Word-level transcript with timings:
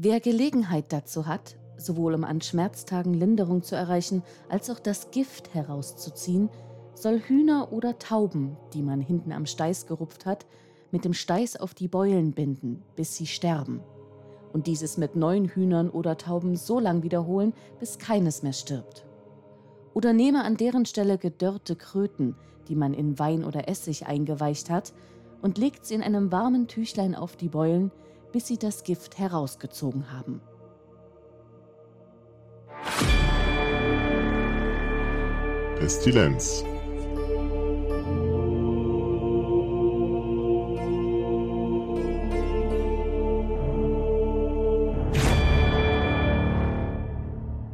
Wer 0.00 0.20
Gelegenheit 0.20 0.92
dazu 0.92 1.26
hat, 1.26 1.56
sowohl 1.76 2.14
um 2.14 2.22
an 2.22 2.40
Schmerztagen 2.40 3.14
Linderung 3.14 3.64
zu 3.64 3.74
erreichen, 3.74 4.22
als 4.48 4.70
auch 4.70 4.78
das 4.78 5.10
Gift 5.10 5.54
herauszuziehen, 5.54 6.50
soll 6.94 7.18
Hühner 7.18 7.72
oder 7.72 7.98
Tauben, 7.98 8.56
die 8.74 8.82
man 8.82 9.00
hinten 9.00 9.32
am 9.32 9.44
Steiß 9.44 9.88
gerupft 9.88 10.24
hat, 10.24 10.46
mit 10.92 11.04
dem 11.04 11.14
Steiß 11.14 11.56
auf 11.56 11.74
die 11.74 11.88
Beulen 11.88 12.30
binden, 12.30 12.84
bis 12.94 13.16
sie 13.16 13.26
sterben. 13.26 13.80
Und 14.52 14.68
dieses 14.68 14.98
mit 14.98 15.16
neuen 15.16 15.46
Hühnern 15.46 15.90
oder 15.90 16.16
Tauben 16.16 16.54
so 16.54 16.78
lang 16.78 17.02
wiederholen, 17.02 17.52
bis 17.80 17.98
keines 17.98 18.44
mehr 18.44 18.52
stirbt. 18.52 19.04
Oder 19.94 20.12
nehme 20.12 20.44
an 20.44 20.56
deren 20.56 20.86
Stelle 20.86 21.18
gedörrte 21.18 21.74
Kröten, 21.74 22.36
die 22.68 22.76
man 22.76 22.94
in 22.94 23.18
Wein 23.18 23.44
oder 23.44 23.68
Essig 23.68 24.06
eingeweicht 24.06 24.70
hat, 24.70 24.92
und 25.42 25.58
legt 25.58 25.84
sie 25.84 25.94
in 25.94 26.04
einem 26.04 26.30
warmen 26.30 26.68
Tüchlein 26.68 27.16
auf 27.16 27.34
die 27.34 27.48
Beulen, 27.48 27.90
bis 28.32 28.46
sie 28.46 28.58
das 28.58 28.84
Gift 28.84 29.18
herausgezogen 29.18 30.12
haben. 30.12 30.40
Pestilenz. 35.78 36.64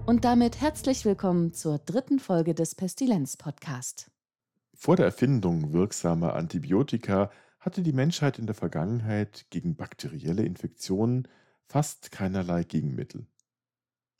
Und 0.07 0.25
damit 0.25 0.61
herzlich 0.61 1.05
willkommen 1.05 1.53
zur 1.55 1.79
dritten 1.79 2.19
Folge 2.19 2.55
des 2.55 2.75
Pestilenz-Podcast. 2.75 4.11
Vor 4.75 4.97
der 4.97 5.07
Erfindung 5.07 5.73
wirksamer 5.73 6.35
Antibiotika 6.35 7.31
hatte 7.65 7.83
die 7.83 7.95
Menschheit 7.95 8.39
in 8.39 8.45
der 8.45 8.55
Vergangenheit 8.55 9.47
gegen 9.49 9.75
bakterielle 9.75 10.45
Infektionen 10.45 11.27
fast 11.65 12.11
keinerlei 12.11 12.63
Gegenmittel. 12.63 13.27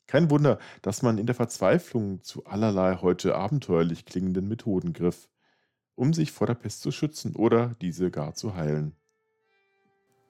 Kein 0.07 0.31
Wunder, 0.31 0.57
dass 0.81 1.03
man 1.03 1.19
in 1.19 1.27
der 1.27 1.35
Verzweiflung 1.35 2.23
zu 2.23 2.45
allerlei 2.45 2.95
heute 3.01 3.35
abenteuerlich 3.35 4.05
klingenden 4.05 4.47
Methoden 4.47 4.93
griff, 4.93 5.29
um 5.93 6.11
sich 6.11 6.31
vor 6.31 6.47
der 6.47 6.55
Pest 6.55 6.81
zu 6.81 6.91
schützen 6.91 7.35
oder 7.35 7.75
diese 7.81 8.09
gar 8.09 8.33
zu 8.33 8.55
heilen. 8.55 8.95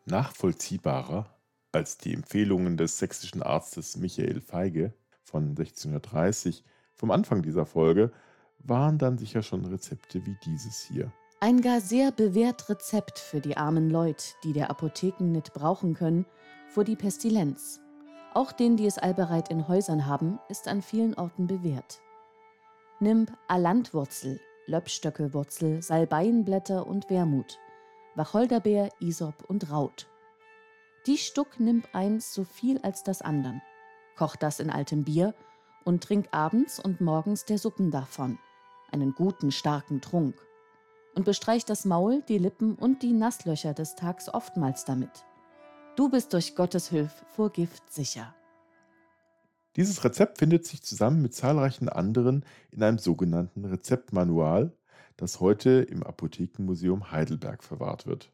Nachvollziehbarer 0.05 1.33
als 1.71 1.97
die 1.97 2.13
Empfehlungen 2.13 2.75
des 2.75 2.99
sächsischen 2.99 3.41
Arztes 3.41 3.95
Michael 3.95 4.41
Feige 4.41 4.93
von 5.23 5.49
1630 5.49 6.65
vom 6.95 7.11
Anfang 7.11 7.41
dieser 7.41 7.65
Folge 7.65 8.11
waren 8.59 8.97
dann 8.97 9.17
sicher 9.17 9.41
schon 9.41 9.65
Rezepte 9.65 10.25
wie 10.25 10.35
dieses 10.45 10.83
hier. 10.83 11.13
Ein 11.45 11.61
gar 11.61 11.79
sehr 11.79 12.11
bewährt 12.11 12.69
Rezept 12.69 13.19
für 13.19 13.39
die 13.39 13.55
armen 13.55 13.91
Leute, 13.91 14.33
die 14.43 14.51
der 14.51 14.71
Apotheken 14.71 15.25
nicht 15.25 15.53
brauchen 15.53 15.93
können, 15.93 16.25
vor 16.69 16.83
die 16.83 16.95
Pestilenz. 16.95 17.81
Auch 18.33 18.51
denen, 18.51 18.77
die 18.77 18.87
es 18.87 18.97
allbereit 18.97 19.51
in 19.51 19.67
Häusern 19.67 20.07
haben, 20.07 20.39
ist 20.49 20.67
an 20.67 20.81
vielen 20.81 21.13
Orten 21.13 21.45
bewährt. 21.45 22.01
Nimm 22.99 23.27
Alandwurzel, 23.47 24.41
Löppstöckelwurzel, 24.65 25.83
Salbeienblätter 25.83 26.87
und 26.87 27.11
Wermut, 27.11 27.59
Wacholderbeer, 28.15 28.89
Isop 28.99 29.47
und 29.47 29.69
Raut. 29.69 30.07
Die 31.05 31.19
Stuck 31.19 31.59
nimmt 31.59 31.93
eins 31.93 32.33
so 32.33 32.43
viel 32.43 32.79
als 32.79 33.03
das 33.03 33.21
andern, 33.21 33.61
kocht 34.17 34.41
das 34.41 34.59
in 34.59 34.71
altem 34.71 35.03
Bier 35.03 35.35
und 35.83 36.03
trink 36.03 36.27
abends 36.31 36.79
und 36.79 37.01
morgens 37.01 37.45
der 37.45 37.59
Suppen 37.59 37.91
davon, 37.91 38.39
einen 38.91 39.13
guten, 39.13 39.51
starken 39.51 40.01
Trunk, 40.01 40.33
und 41.15 41.25
bestreicht 41.25 41.69
das 41.69 41.85
Maul, 41.85 42.21
die 42.27 42.37
Lippen 42.37 42.75
und 42.75 43.01
die 43.01 43.13
Nasslöcher 43.13 43.73
des 43.73 43.95
Tags 43.95 44.29
oftmals 44.29 44.85
damit. 44.85 45.25
Du 45.95 46.09
bist 46.09 46.33
durch 46.33 46.55
Gottes 46.55 46.89
Hilfe 46.89 47.25
vor 47.29 47.49
Gift 47.51 47.91
sicher. 47.91 48.35
Dieses 49.77 50.03
Rezept 50.03 50.37
findet 50.37 50.65
sich 50.65 50.83
zusammen 50.83 51.21
mit 51.21 51.33
zahlreichen 51.33 51.89
anderen 51.89 52.45
in 52.71 52.83
einem 52.83 52.97
sogenannten 52.97 53.65
Rezeptmanual, 53.65 54.73
das 55.17 55.39
heute 55.39 55.69
im 55.81 56.03
Apothekenmuseum 56.03 57.11
Heidelberg 57.11 57.63
verwahrt 57.63 58.05
wird. 58.05 58.31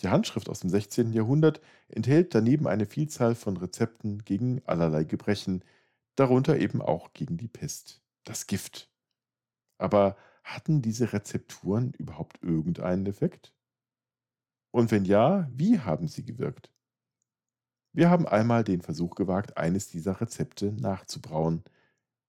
Die 0.00 0.08
Handschrift 0.08 0.48
aus 0.48 0.60
dem 0.60 0.70
16. 0.70 1.12
Jahrhundert 1.12 1.60
enthält 1.88 2.34
daneben 2.34 2.66
eine 2.66 2.86
Vielzahl 2.86 3.34
von 3.34 3.56
Rezepten 3.56 4.24
gegen 4.24 4.60
allerlei 4.66 5.04
Gebrechen, 5.04 5.64
darunter 6.16 6.58
eben 6.58 6.82
auch 6.82 7.12
gegen 7.12 7.36
die 7.36 7.48
Pest, 7.48 8.02
das 8.24 8.46
Gift. 8.46 8.90
Aber 9.78 10.16
hatten 10.44 10.82
diese 10.82 11.12
Rezepturen 11.12 11.92
überhaupt 11.98 12.42
irgendeinen 12.42 13.06
Effekt? 13.06 13.52
Und 14.70 14.90
wenn 14.90 15.04
ja, 15.04 15.48
wie 15.52 15.80
haben 15.80 16.06
sie 16.06 16.24
gewirkt? 16.24 16.70
Wir 17.92 18.10
haben 18.10 18.26
einmal 18.26 18.64
den 18.64 18.80
Versuch 18.82 19.14
gewagt, 19.14 19.56
eines 19.56 19.88
dieser 19.88 20.20
Rezepte 20.20 20.72
nachzubrauen 20.72 21.64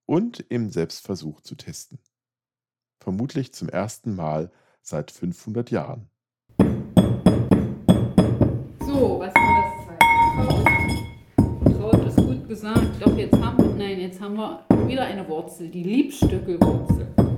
und 0.06 0.40
im 0.50 0.70
Selbstversuch 0.70 1.42
zu 1.42 1.56
testen. 1.56 2.00
Vermutlich 3.00 3.54
zum 3.54 3.68
ersten 3.70 4.16
Mal 4.16 4.52
seit 4.82 5.12
500 5.12 5.72
Jahren. 5.72 6.10
So, 8.80 9.20
was 9.20 9.34
war 9.34 9.64
das? 9.64 9.74
Kraut 11.78 12.08
ist 12.08 12.18
gut 12.18 12.48
gesagt. 12.48 13.02
Doch, 13.02 13.18
jetzt 13.18 13.36
haben 13.38 13.78
nein, 13.78 14.00
jetzt 14.00 14.22
haben 14.22 14.36
wir 14.36 14.64
wieder 14.88 15.06
eine 15.06 15.28
Wurzel, 15.28 15.70
die 15.70 15.84
Liebstöckelwurzel. 15.84 17.35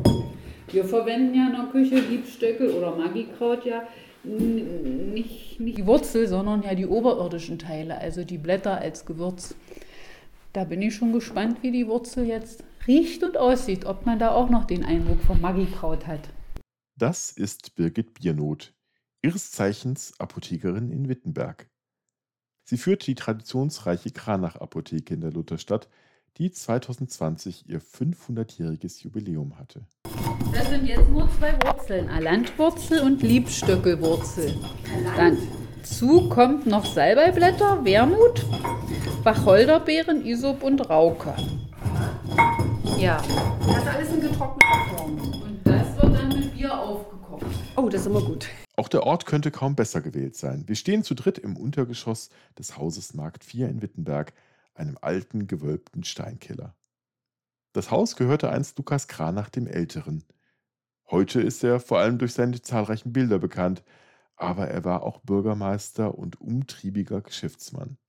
Wir 0.69 0.83
verwenden 0.83 1.33
ja 1.33 1.47
in 1.47 1.53
der 1.53 1.69
Küche 1.71 1.99
Liebstöckel 1.99 2.71
oder 2.71 2.95
Magikraut 2.95 3.65
ja 3.65 3.87
nicht, 4.23 5.59
nicht 5.59 5.77
die 5.77 5.85
Wurzel, 5.85 6.27
sondern 6.27 6.63
ja 6.63 6.75
die 6.75 6.85
oberirdischen 6.85 7.57
Teile, 7.57 7.97
also 7.97 8.25
die 8.25 8.37
Blätter 8.37 8.77
als 8.77 9.05
Gewürz. 9.05 9.55
Da 10.51 10.65
bin 10.65 10.81
ich 10.81 10.95
schon 10.95 11.13
gespannt, 11.13 11.63
wie 11.63 11.71
die 11.71 11.87
Wurzel 11.87 12.25
jetzt 12.25 12.63
riecht 12.85 13.23
und 13.23 13.37
aussieht, 13.37 13.85
ob 13.85 14.05
man 14.05 14.19
da 14.19 14.31
auch 14.31 14.49
noch 14.49 14.65
den 14.65 14.83
Eindruck 14.83 15.21
vom 15.21 15.39
Magikraut 15.39 16.05
hat. 16.05 16.29
Das 16.97 17.31
ist 17.31 17.75
Birgit 17.75 18.15
Biernoth, 18.15 18.73
ihres 19.21 19.51
Zeichens 19.51 20.19
Apothekerin 20.19 20.91
in 20.91 21.07
Wittenberg. 21.07 21.69
Sie 22.63 22.77
führt 22.77 23.07
die 23.07 23.15
traditionsreiche 23.15 24.11
Kranach-Apotheke 24.11 25.13
in 25.13 25.21
der 25.21 25.31
Lutherstadt, 25.31 25.87
die 26.37 26.51
2020 26.51 27.69
ihr 27.69 27.81
500-jähriges 27.81 29.03
Jubiläum 29.03 29.57
hatte. 29.57 29.85
Das 30.53 30.69
sind 30.69 30.85
jetzt 30.85 31.09
nur 31.09 31.29
zwei 31.37 31.53
Wurzeln, 31.65 32.09
Alandwurzel 32.09 33.01
und 33.01 33.21
Liebstöckelwurzel. 33.21 34.55
Dann 35.15 35.37
zu 35.83 36.27
kommt 36.29 36.65
noch 36.65 36.85
Salbeiblätter, 36.85 37.83
Wermut, 37.85 38.45
Wacholderbeeren, 39.23 40.25
Isop 40.25 40.63
und 40.63 40.89
Rauke. 40.89 41.33
Ja. 42.97 43.21
Das 43.65 43.77
ist 43.77 43.87
alles 43.87 44.09
in 44.13 44.21
getrockneter 44.21 44.95
Form. 44.95 45.17
Und 45.17 45.59
das 45.63 46.01
wird 46.01 46.15
dann 46.15 46.29
mit 46.29 46.55
Bier 46.55 46.77
aufgekocht. 46.77 47.45
Oh, 47.75 47.89
das 47.89 48.01
ist 48.01 48.07
immer 48.07 48.21
gut. 48.21 48.47
Auch 48.75 48.89
der 48.89 49.03
Ort 49.03 49.25
könnte 49.25 49.49
kaum 49.49 49.75
besser 49.75 50.01
gewählt 50.01 50.35
sein. 50.35 50.63
Wir 50.67 50.75
stehen 50.75 51.03
zu 51.03 51.15
dritt 51.15 51.37
im 51.37 51.57
Untergeschoss 51.57 52.29
des 52.57 52.77
Hauses 52.77 53.13
Markt 53.13 53.43
4 53.43 53.69
in 53.69 53.81
Wittenberg, 53.81 54.33
einem 54.75 54.97
alten, 55.01 55.47
gewölbten 55.47 56.03
Steinkeller. 56.03 56.75
Das 57.77 57.91
Haus 57.91 58.15
gehörte 58.15 58.49
einst 58.49 58.75
Lukas 58.79 59.07
Kranach 59.07 59.51
dem 59.51 59.67
Älteren. 59.67 60.23
Heute 61.11 61.41
ist 61.41 61.63
er 61.63 61.79
vor 61.79 61.99
allem 61.99 62.17
durch 62.17 62.33
seine 62.33 62.59
zahlreichen 62.59 63.13
Bilder 63.13 63.37
bekannt, 63.37 63.83
aber 64.35 64.67
er 64.67 64.83
war 64.83 65.03
auch 65.03 65.19
Bürgermeister 65.19 66.17
und 66.17 66.41
umtriebiger 66.41 67.21
Geschäftsmann. 67.21 67.99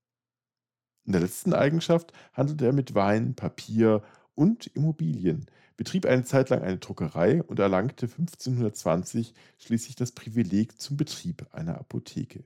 In 1.05 1.13
der 1.13 1.21
letzten 1.21 1.53
Eigenschaft 1.53 2.15
handelte 2.33 2.65
er 2.65 2.73
mit 2.73 2.95
Wein, 2.95 3.35
Papier 3.35 4.03
und 4.35 4.69
Immobilien, 4.69 5.45
betrieb 5.77 6.07
eine 6.07 6.25
Zeit 6.25 6.49
lang 6.49 6.63
eine 6.63 6.79
Druckerei 6.79 7.43
und 7.43 7.59
erlangte 7.59 8.07
1520 8.07 9.35
schließlich 9.59 9.97
das 9.97 10.13
Privileg 10.13 10.81
zum 10.81 10.97
Betrieb 10.97 11.47
einer 11.53 11.77
Apotheke. 11.77 12.43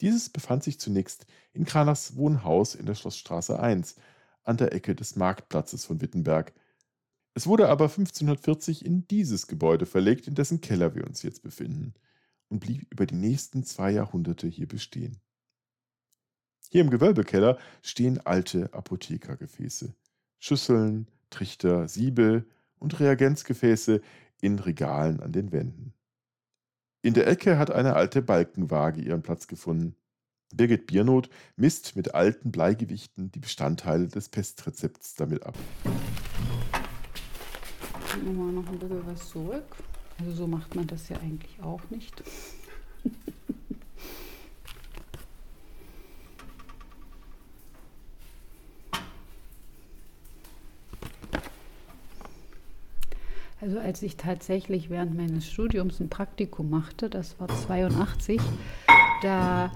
Dieses 0.00 0.30
befand 0.30 0.64
sich 0.64 0.80
zunächst 0.80 1.26
in 1.52 1.64
Kranachs 1.64 2.16
Wohnhaus 2.16 2.74
in 2.74 2.86
der 2.86 2.96
Schlossstraße 2.96 3.60
1 3.60 3.94
an 4.44 4.56
der 4.56 4.72
Ecke 4.72 4.94
des 4.94 5.16
Marktplatzes 5.16 5.84
von 5.84 6.00
Wittenberg, 6.00 6.52
es 7.34 7.46
wurde 7.46 7.68
aber 7.68 7.84
1540 7.84 8.84
in 8.84 9.06
dieses 9.06 9.46
Gebäude 9.46 9.86
verlegt, 9.86 10.26
in 10.26 10.34
dessen 10.34 10.60
Keller 10.60 10.94
wir 10.94 11.06
uns 11.06 11.22
jetzt 11.22 11.42
befinden, 11.42 11.94
und 12.48 12.58
blieb 12.58 12.86
über 12.90 13.06
die 13.06 13.14
nächsten 13.14 13.64
zwei 13.64 13.92
Jahrhunderte 13.92 14.48
hier 14.48 14.66
bestehen. 14.66 15.20
Hier 16.68 16.80
im 16.80 16.90
Gewölbekeller 16.90 17.58
stehen 17.82 18.18
alte 18.26 18.72
Apothekergefäße, 18.74 19.94
Schüsseln, 20.38 21.08
Trichter, 21.30 21.86
Siebe 21.88 22.44
und 22.78 22.98
Reagenzgefäße 22.98 24.00
in 24.40 24.58
Regalen 24.58 25.20
an 25.20 25.32
den 25.32 25.52
Wänden. 25.52 25.94
In 27.02 27.14
der 27.14 27.26
Ecke 27.26 27.58
hat 27.58 27.70
eine 27.70 27.94
alte 27.94 28.22
Balkenwaage 28.22 29.00
ihren 29.00 29.22
Platz 29.22 29.46
gefunden. 29.46 29.96
Birgit 30.54 30.86
Biernot 30.86 31.30
misst 31.56 31.96
mit 31.96 32.14
alten 32.14 32.50
Bleigewichten 32.50 33.30
die 33.30 33.38
Bestandteile 33.38 34.08
des 34.08 34.28
Pestrezepts 34.28 35.14
damit 35.14 35.44
ab. 35.44 35.56
Nehmen 38.16 38.36
wir 38.36 38.44
mal 38.44 38.52
noch 38.52 38.68
ein 38.68 38.78
bisschen 38.78 39.06
was 39.06 39.28
zurück. 39.28 39.76
Also 40.18 40.32
so 40.32 40.46
macht 40.46 40.74
man 40.74 40.86
das 40.86 41.08
ja 41.08 41.16
eigentlich 41.18 41.62
auch 41.62 41.80
nicht. 41.90 42.22
Also 53.62 53.78
als 53.78 54.02
ich 54.02 54.16
tatsächlich 54.16 54.88
während 54.88 55.14
meines 55.14 55.46
Studiums 55.46 56.00
ein 56.00 56.08
Praktikum 56.08 56.70
machte, 56.70 57.10
das 57.10 57.38
war 57.38 57.48
82, 57.48 58.40
da 59.22 59.70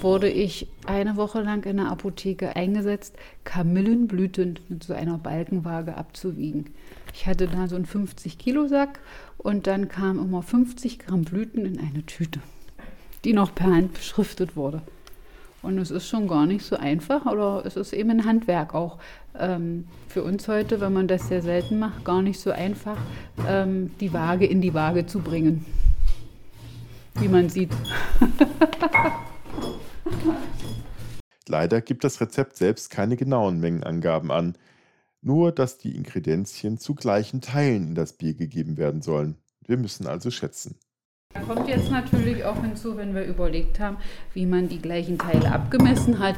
wurde 0.00 0.28
ich 0.28 0.68
eine 0.86 1.16
Woche 1.16 1.40
lang 1.40 1.64
in 1.64 1.78
der 1.78 1.90
Apotheke 1.90 2.56
eingesetzt, 2.56 3.16
Kamillenblüten 3.44 4.58
mit 4.68 4.84
so 4.84 4.94
einer 4.94 5.18
Balkenwaage 5.18 5.96
abzuwiegen. 5.96 6.66
Ich 7.12 7.26
hatte 7.26 7.46
da 7.46 7.68
so 7.68 7.76
einen 7.76 7.86
50-Kilo-Sack 7.86 9.00
und 9.38 9.66
dann 9.66 9.88
kamen 9.88 10.18
immer 10.18 10.42
50 10.42 10.98
Gramm 10.98 11.24
Blüten 11.24 11.64
in 11.64 11.78
eine 11.78 12.04
Tüte, 12.06 12.40
die 13.24 13.32
noch 13.32 13.54
per 13.54 13.72
Hand 13.72 13.94
beschriftet 13.94 14.56
wurde. 14.56 14.82
Und 15.62 15.78
es 15.78 15.90
ist 15.90 16.08
schon 16.08 16.28
gar 16.28 16.44
nicht 16.44 16.64
so 16.64 16.76
einfach, 16.76 17.24
oder 17.24 17.62
es 17.64 17.76
ist 17.76 17.94
eben 17.94 18.10
ein 18.10 18.26
Handwerk 18.26 18.74
auch 18.74 18.98
ähm, 19.38 19.86
für 20.08 20.22
uns 20.22 20.46
heute, 20.46 20.80
wenn 20.80 20.92
man 20.92 21.08
das 21.08 21.28
sehr 21.28 21.40
selten 21.40 21.78
macht, 21.78 22.04
gar 22.04 22.20
nicht 22.20 22.38
so 22.38 22.50
einfach, 22.50 22.98
ähm, 23.48 23.90
die 23.98 24.12
Waage 24.12 24.44
in 24.44 24.60
die 24.60 24.74
Waage 24.74 25.06
zu 25.06 25.20
bringen. 25.20 25.64
Wie 27.20 27.28
man 27.28 27.48
sieht. 27.48 27.70
Leider 31.46 31.80
gibt 31.80 32.04
das 32.04 32.20
Rezept 32.20 32.56
selbst 32.56 32.90
keine 32.90 33.16
genauen 33.16 33.60
Mengenangaben 33.60 34.30
an, 34.30 34.56
nur 35.20 35.52
dass 35.52 35.78
die 35.78 35.94
Ingredienzien 35.94 36.78
zu 36.78 36.94
gleichen 36.94 37.40
Teilen 37.40 37.88
in 37.88 37.94
das 37.94 38.14
Bier 38.14 38.34
gegeben 38.34 38.76
werden 38.76 39.02
sollen. 39.02 39.36
Wir 39.66 39.76
müssen 39.76 40.06
also 40.06 40.30
schätzen. 40.30 40.78
Da 41.34 41.40
kommt 41.40 41.68
jetzt 41.68 41.90
natürlich 41.90 42.44
auch 42.44 42.60
hinzu, 42.62 42.96
wenn 42.96 43.12
wir 43.12 43.24
überlegt 43.24 43.80
haben, 43.80 43.96
wie 44.34 44.46
man 44.46 44.68
die 44.68 44.78
gleichen 44.78 45.18
Teile 45.18 45.50
abgemessen 45.50 46.20
hat. 46.20 46.36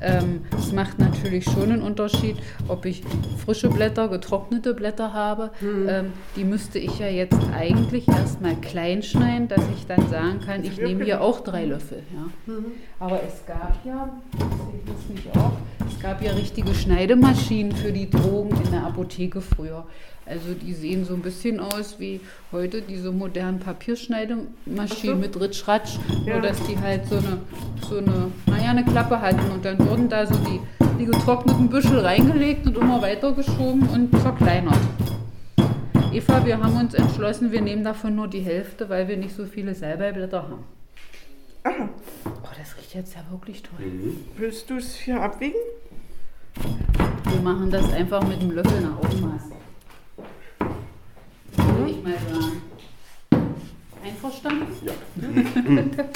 Ähm, 0.00 0.40
es 0.58 0.72
macht 0.72 0.98
natürlich 0.98 1.44
schon 1.44 1.70
einen 1.70 1.82
Unterschied, 1.82 2.36
ob 2.66 2.86
ich 2.86 3.02
frische 3.44 3.68
Blätter, 3.68 4.08
getrocknete 4.08 4.72
Blätter 4.72 5.12
habe. 5.12 5.50
Mhm. 5.60 5.88
Ähm, 5.88 6.12
die 6.34 6.44
müsste 6.44 6.78
ich 6.78 6.98
ja 6.98 7.08
jetzt 7.08 7.38
eigentlich 7.54 8.08
erstmal 8.08 8.56
klein 8.56 9.02
schneiden, 9.02 9.48
dass 9.48 9.62
ich 9.76 9.86
dann 9.86 10.08
sagen 10.08 10.40
kann, 10.40 10.64
ich 10.64 10.78
nehme 10.78 11.04
hier 11.04 11.20
auch 11.20 11.40
drei 11.40 11.66
Löffel. 11.66 12.02
Ja. 12.14 12.52
Mhm. 12.52 12.66
Aber 12.98 13.20
es 13.22 13.44
gab 13.46 13.78
ja, 13.84 14.08
ich 14.34 15.14
nicht 15.14 15.36
auch, 15.36 15.52
es 15.86 16.00
gab 16.00 16.22
ja 16.22 16.32
richtige 16.32 16.74
Schneidemaschinen 16.74 17.72
für 17.72 17.92
die 17.92 18.08
Drogen 18.08 18.56
in 18.64 18.70
der 18.70 18.84
Apotheke 18.84 19.42
früher. 19.42 19.86
Also 20.28 20.52
die 20.52 20.74
sehen 20.74 21.06
so 21.06 21.14
ein 21.14 21.22
bisschen 21.22 21.58
aus 21.58 21.98
wie 21.98 22.20
heute 22.52 22.82
diese 22.82 23.10
modernen 23.10 23.60
Papierschneidemaschinen 23.60 25.16
so. 25.16 25.20
mit 25.20 25.40
Ritschratsch, 25.40 25.98
ja. 26.26 26.34
nur 26.34 26.42
dass 26.42 26.62
die 26.66 26.78
halt 26.78 27.06
so 27.06 27.16
eine, 27.16 27.38
so 27.88 27.96
eine, 27.96 28.30
naja, 28.46 28.70
eine 28.70 28.84
Klappe 28.84 29.18
hatten 29.20 29.50
und 29.50 29.64
dann 29.64 29.78
wurden 29.78 30.10
da 30.10 30.26
so 30.26 30.34
die, 30.34 30.60
die 30.98 31.06
getrockneten 31.06 31.70
Büschel 31.70 32.00
reingelegt 32.00 32.66
und 32.66 32.76
immer 32.76 33.00
weitergeschoben 33.00 33.88
und 33.88 34.20
zerkleinert. 34.20 34.78
Eva, 36.12 36.44
wir 36.44 36.58
haben 36.58 36.76
uns 36.76 36.92
entschlossen, 36.92 37.50
wir 37.50 37.62
nehmen 37.62 37.84
davon 37.84 38.14
nur 38.14 38.28
die 38.28 38.40
Hälfte, 38.40 38.88
weil 38.90 39.08
wir 39.08 39.16
nicht 39.16 39.34
so 39.34 39.46
viele 39.46 39.74
Salbeiblätter 39.74 40.42
haben. 40.42 40.64
Aha. 41.64 41.88
Oh, 42.26 42.48
das 42.58 42.76
riecht 42.76 42.94
jetzt 42.94 43.14
ja 43.14 43.20
wirklich 43.30 43.62
toll. 43.62 43.86
Mhm. 43.86 44.16
Willst 44.36 44.68
du 44.68 44.76
es 44.76 44.94
hier 44.94 45.22
abwiegen? 45.22 45.56
Wir 47.30 47.40
machen 47.40 47.70
das 47.70 47.90
einfach 47.92 48.26
mit 48.26 48.42
dem 48.42 48.50
Löffel 48.50 48.80
nach 48.82 48.98
Ausmaß 48.98 49.58
würde 51.78 51.90
ich 51.92 52.02
mal 52.02 52.18
sagen. 52.18 52.62
Einverstanden? 54.02 54.66
Ja. 54.84 54.92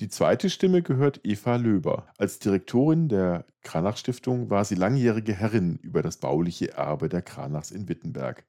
Die 0.00 0.08
zweite 0.08 0.50
Stimme 0.50 0.82
gehört 0.82 1.20
Eva 1.22 1.54
Löber. 1.56 2.08
Als 2.18 2.40
Direktorin 2.40 3.08
der 3.08 3.46
Kranach 3.62 3.96
Stiftung 3.96 4.50
war 4.50 4.64
sie 4.64 4.74
langjährige 4.74 5.32
Herrin 5.34 5.76
über 5.76 6.02
das 6.02 6.16
bauliche 6.16 6.72
Erbe 6.72 7.08
der 7.08 7.22
Kranachs 7.22 7.70
in 7.70 7.88
Wittenberg. 7.88 8.44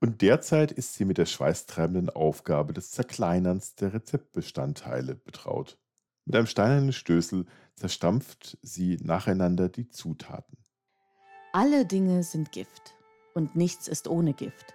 Und 0.00 0.22
derzeit 0.22 0.72
ist 0.72 0.94
sie 0.94 1.04
mit 1.04 1.18
der 1.18 1.26
schweißtreibenden 1.26 2.10
Aufgabe 2.10 2.72
des 2.72 2.90
Zerkleinerns 2.90 3.76
der 3.76 3.94
Rezeptbestandteile 3.94 5.14
betraut. 5.14 5.78
Mit 6.26 6.34
einem 6.34 6.46
steinernen 6.46 6.92
Stößel 6.92 7.46
zerstampft 7.76 8.58
sie 8.60 8.98
nacheinander 9.00 9.68
die 9.68 9.88
Zutaten. 9.88 10.58
Alle 11.52 11.86
Dinge 11.86 12.24
sind 12.24 12.50
Gift 12.50 12.94
und 13.34 13.56
nichts 13.56 13.88
ist 13.88 14.08
ohne 14.08 14.32
Gift. 14.32 14.74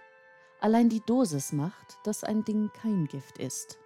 Allein 0.60 0.88
die 0.88 1.00
Dosis 1.06 1.52
macht, 1.52 1.98
dass 2.04 2.22
ein 2.22 2.44
Ding 2.44 2.70
kein 2.74 3.06
Gift 3.06 3.38
ist. 3.38 3.78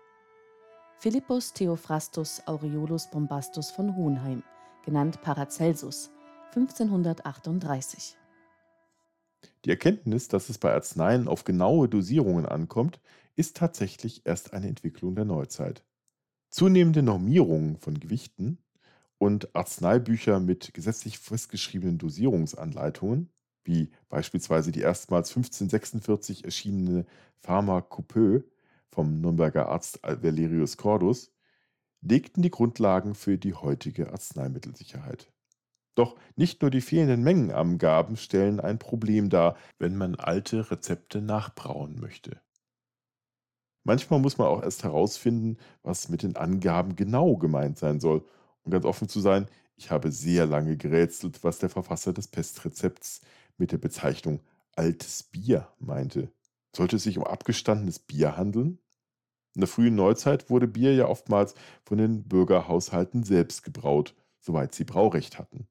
Philippus 0.98 1.52
Theophrastus 1.52 2.42
Aureolus 2.46 3.08
Bombastus 3.10 3.70
von 3.70 3.94
Hohenheim, 3.94 4.42
genannt 4.84 5.22
Paracelsus, 5.22 6.10
1538. 6.54 8.16
Die 9.64 9.70
Erkenntnis, 9.70 10.28
dass 10.28 10.48
es 10.48 10.58
bei 10.58 10.72
Arzneien 10.72 11.28
auf 11.28 11.44
genaue 11.44 11.88
Dosierungen 11.88 12.46
ankommt, 12.46 13.00
ist 13.36 13.56
tatsächlich 13.56 14.22
erst 14.24 14.52
eine 14.52 14.68
Entwicklung 14.68 15.14
der 15.14 15.24
Neuzeit. 15.24 15.84
Zunehmende 16.50 17.02
Normierungen 17.02 17.76
von 17.76 17.98
Gewichten 17.98 18.58
und 19.18 19.54
Arzneibücher 19.54 20.40
mit 20.40 20.72
gesetzlich 20.74 21.18
festgeschriebenen 21.18 21.98
Dosierungsanleitungen 21.98 23.30
wie 23.64 23.90
beispielsweise 24.08 24.72
die 24.72 24.80
erstmals 24.80 25.30
1546 25.30 26.44
erschienene 26.44 27.06
Pharmakopoe 27.40 28.44
vom 28.88 29.20
Nürnberger 29.20 29.68
Arzt 29.68 30.00
Valerius 30.02 30.76
Cordus, 30.76 31.32
legten 32.00 32.42
die 32.42 32.50
Grundlagen 32.50 33.14
für 33.14 33.38
die 33.38 33.54
heutige 33.54 34.12
Arzneimittelsicherheit. 34.12 35.32
Doch 35.94 36.16
nicht 36.36 36.60
nur 36.62 36.70
die 36.70 36.80
fehlenden 36.80 37.22
Mengenangaben 37.22 38.16
stellen 38.16 38.60
ein 38.60 38.78
Problem 38.78 39.30
dar, 39.30 39.56
wenn 39.78 39.96
man 39.96 40.16
alte 40.16 40.70
Rezepte 40.70 41.20
nachbrauen 41.20 42.00
möchte. 42.00 42.40
Manchmal 43.84 44.20
muss 44.20 44.38
man 44.38 44.48
auch 44.48 44.62
erst 44.62 44.82
herausfinden, 44.82 45.58
was 45.82 46.08
mit 46.08 46.22
den 46.22 46.36
Angaben 46.36 46.96
genau 46.96 47.36
gemeint 47.36 47.78
sein 47.78 48.00
soll. 48.00 48.24
Um 48.62 48.72
ganz 48.72 48.86
offen 48.86 49.08
zu 49.08 49.20
sein, 49.20 49.46
ich 49.76 49.90
habe 49.90 50.10
sehr 50.10 50.46
lange 50.46 50.76
gerätselt, 50.76 51.44
was 51.44 51.58
der 51.58 51.68
Verfasser 51.68 52.12
des 52.12 52.28
Pestrezepts 52.28 53.20
mit 53.58 53.72
der 53.72 53.78
Bezeichnung 53.78 54.40
altes 54.76 55.22
Bier 55.22 55.68
meinte. 55.78 56.32
Sollte 56.74 56.96
es 56.96 57.04
sich 57.04 57.18
um 57.18 57.24
abgestandenes 57.24 57.98
Bier 57.98 58.36
handeln? 58.36 58.78
In 59.54 59.60
der 59.60 59.68
frühen 59.68 59.94
Neuzeit 59.94 60.50
wurde 60.50 60.66
Bier 60.66 60.94
ja 60.94 61.06
oftmals 61.06 61.54
von 61.84 61.98
den 61.98 62.24
Bürgerhaushalten 62.24 63.22
selbst 63.22 63.62
gebraut, 63.62 64.14
soweit 64.40 64.74
sie 64.74 64.84
Braurecht 64.84 65.38
hatten. 65.38 65.68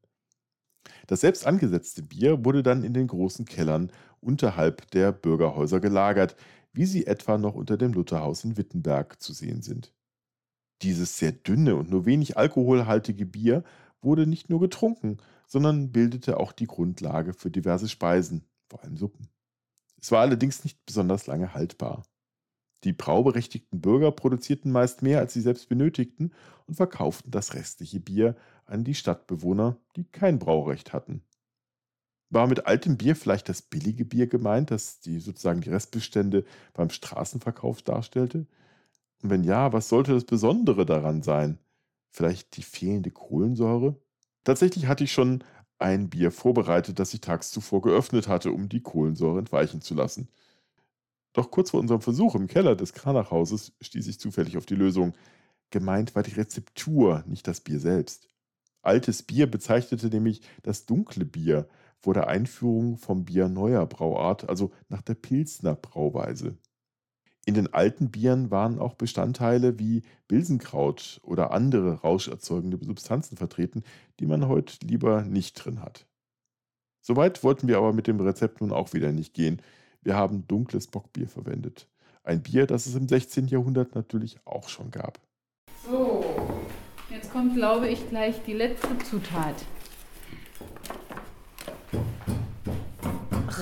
Das 1.07 1.21
selbst 1.21 1.45
angesetzte 1.45 2.01
Bier 2.01 2.45
wurde 2.45 2.63
dann 2.63 2.83
in 2.83 2.93
den 2.93 3.07
großen 3.07 3.45
Kellern 3.45 3.91
unterhalb 4.21 4.89
der 4.91 5.11
Bürgerhäuser 5.11 5.79
gelagert, 5.79 6.35
wie 6.71 6.85
sie 6.85 7.05
etwa 7.05 7.37
noch 7.37 7.55
unter 7.55 7.77
dem 7.77 7.93
Lutherhaus 7.93 8.43
in 8.43 8.57
Wittenberg 8.57 9.21
zu 9.21 9.33
sehen 9.33 9.61
sind. 9.61 9.93
Dieses 10.81 11.17
sehr 11.17 11.31
dünne 11.31 11.75
und 11.75 11.89
nur 11.89 12.05
wenig 12.05 12.37
alkoholhaltige 12.37 13.25
Bier 13.25 13.63
wurde 14.03 14.27
nicht 14.27 14.49
nur 14.49 14.59
getrunken, 14.59 15.17
sondern 15.47 15.91
bildete 15.91 16.39
auch 16.39 16.51
die 16.51 16.67
Grundlage 16.67 17.33
für 17.33 17.51
diverse 17.51 17.87
Speisen, 17.87 18.45
vor 18.69 18.83
allem 18.83 18.97
Suppen. 18.97 19.27
Es 20.01 20.11
war 20.11 20.21
allerdings 20.21 20.63
nicht 20.63 20.85
besonders 20.85 21.27
lange 21.27 21.53
haltbar. 21.53 22.03
Die 22.83 22.93
brauberechtigten 22.93 23.79
Bürger 23.79 24.11
produzierten 24.11 24.71
meist 24.71 25.01
mehr, 25.01 25.19
als 25.19 25.33
sie 25.33 25.41
selbst 25.41 25.69
benötigten 25.69 26.33
und 26.67 26.75
verkauften 26.75 27.31
das 27.31 27.53
restliche 27.53 27.99
Bier 27.99 28.35
an 28.65 28.83
die 28.83 28.95
Stadtbewohner, 28.95 29.77
die 29.95 30.03
kein 30.03 30.39
Braurecht 30.39 30.91
hatten. 30.91 31.23
War 32.29 32.47
mit 32.47 32.65
altem 32.65 32.97
Bier 32.97 33.15
vielleicht 33.15 33.47
das 33.47 33.61
billige 33.61 34.05
Bier 34.05 34.27
gemeint, 34.27 34.71
das 34.71 34.99
die 34.99 35.19
sozusagen 35.19 35.61
die 35.61 35.69
Restbestände 35.69 36.45
beim 36.73 36.89
Straßenverkauf 36.89 37.81
darstellte? 37.83 38.47
Und 39.21 39.29
wenn 39.29 39.43
ja, 39.43 39.71
was 39.71 39.87
sollte 39.87 40.13
das 40.13 40.25
Besondere 40.25 40.85
daran 40.85 41.21
sein? 41.21 41.59
Vielleicht 42.13 42.57
die 42.57 42.61
fehlende 42.63 43.09
Kohlensäure? 43.09 43.99
Tatsächlich 44.43 44.85
hatte 44.85 45.03
ich 45.03 45.11
schon 45.11 45.43
ein 45.79 46.09
Bier 46.09 46.31
vorbereitet, 46.31 46.99
das 46.99 47.13
ich 47.13 47.21
tags 47.21 47.49
zuvor 47.49 47.81
geöffnet 47.81 48.27
hatte, 48.27 48.51
um 48.51 48.69
die 48.69 48.81
Kohlensäure 48.81 49.39
entweichen 49.39 49.81
zu 49.81 49.95
lassen. 49.95 50.29
Doch 51.33 51.49
kurz 51.49 51.71
vor 51.71 51.79
unserem 51.79 52.01
Versuch 52.01 52.35
im 52.35 52.47
Keller 52.47 52.75
des 52.75 52.93
Kranachhauses 52.93 53.73
stieß 53.81 54.07
ich 54.07 54.19
zufällig 54.19 54.57
auf 54.57 54.67
die 54.67 54.75
Lösung. 54.75 55.13
Gemeint 55.71 56.13
war 56.13 56.21
die 56.21 56.35
Rezeptur, 56.35 57.23
nicht 57.25 57.47
das 57.47 57.61
Bier 57.61 57.79
selbst. 57.79 58.29
Altes 58.83 59.23
Bier 59.23 59.49
bezeichnete 59.49 60.07
nämlich 60.09 60.41
das 60.61 60.85
dunkle 60.85 61.25
Bier 61.25 61.67
vor 61.97 62.13
der 62.13 62.27
Einführung 62.27 62.97
vom 62.97 63.25
Bier 63.25 63.49
neuer 63.49 63.87
Brauart, 63.87 64.47
also 64.47 64.71
nach 64.89 65.01
der 65.01 65.15
Pilsner 65.15 65.73
Brauweise. 65.73 66.57
In 67.45 67.55
den 67.55 67.73
alten 67.73 68.09
Bieren 68.09 68.51
waren 68.51 68.79
auch 68.79 68.93
Bestandteile 68.93 69.77
wie 69.77 70.03
Bilsenkraut 70.29 71.19
oder 71.23 71.51
andere 71.51 72.01
rauscherzeugende 72.01 72.77
Substanzen 72.83 73.35
vertreten, 73.35 73.83
die 74.19 74.25
man 74.25 74.47
heute 74.47 74.77
lieber 74.85 75.23
nicht 75.23 75.53
drin 75.53 75.81
hat. 75.81 76.05
Soweit 77.01 77.43
wollten 77.43 77.67
wir 77.67 77.77
aber 77.77 77.91
mit 77.91 78.07
dem 78.07 78.21
Rezept 78.21 78.61
nun 78.61 78.71
auch 78.71 78.93
wieder 78.93 79.11
nicht 79.11 79.33
gehen. 79.33 79.61
Wir 80.01 80.15
haben 80.15 80.47
dunkles 80.47 80.87
Bockbier 80.87 81.27
verwendet. 81.27 81.89
Ein 82.23 82.41
Bier, 82.41 82.65
das 82.65 82.85
es 82.85 82.95
im 82.95 83.09
16. 83.09 83.47
Jahrhundert 83.47 83.93
natürlich 83.93 84.37
auch 84.45 84.69
schon 84.69 84.89
gab. 84.89 85.19
So, 85.85 86.23
jetzt 87.09 87.29
kommt, 87.33 87.55
glaube 87.55 87.89
ich, 87.89 88.07
gleich 88.07 88.41
die 88.45 88.53
letzte 88.53 88.97
Zutat. 88.99 89.55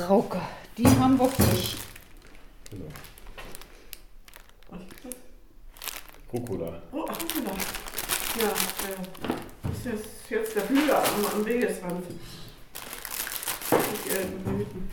Rauke, 0.07 0.39
Die 0.77 0.85
haben 0.85 1.17
wir 1.17 1.27
frisch. 1.27 1.77
Genau. 2.69 2.85
Rucola. 6.33 6.81
Oh, 6.93 7.05
ach, 7.09 7.17
guck 7.19 7.43
mal. 7.43 7.53
Ja, 8.39 8.45
ja. 8.45 9.33
Das 9.63 9.77
ist 9.77 9.85
jetzt, 9.85 10.29
jetzt 10.29 10.55
der 10.55 10.69
Hühler 10.69 11.03
am, 11.03 11.39
am 11.39 11.45
Wegesrand. 11.45 12.05
Gelben 14.07 14.43
Blüten. 14.43 14.89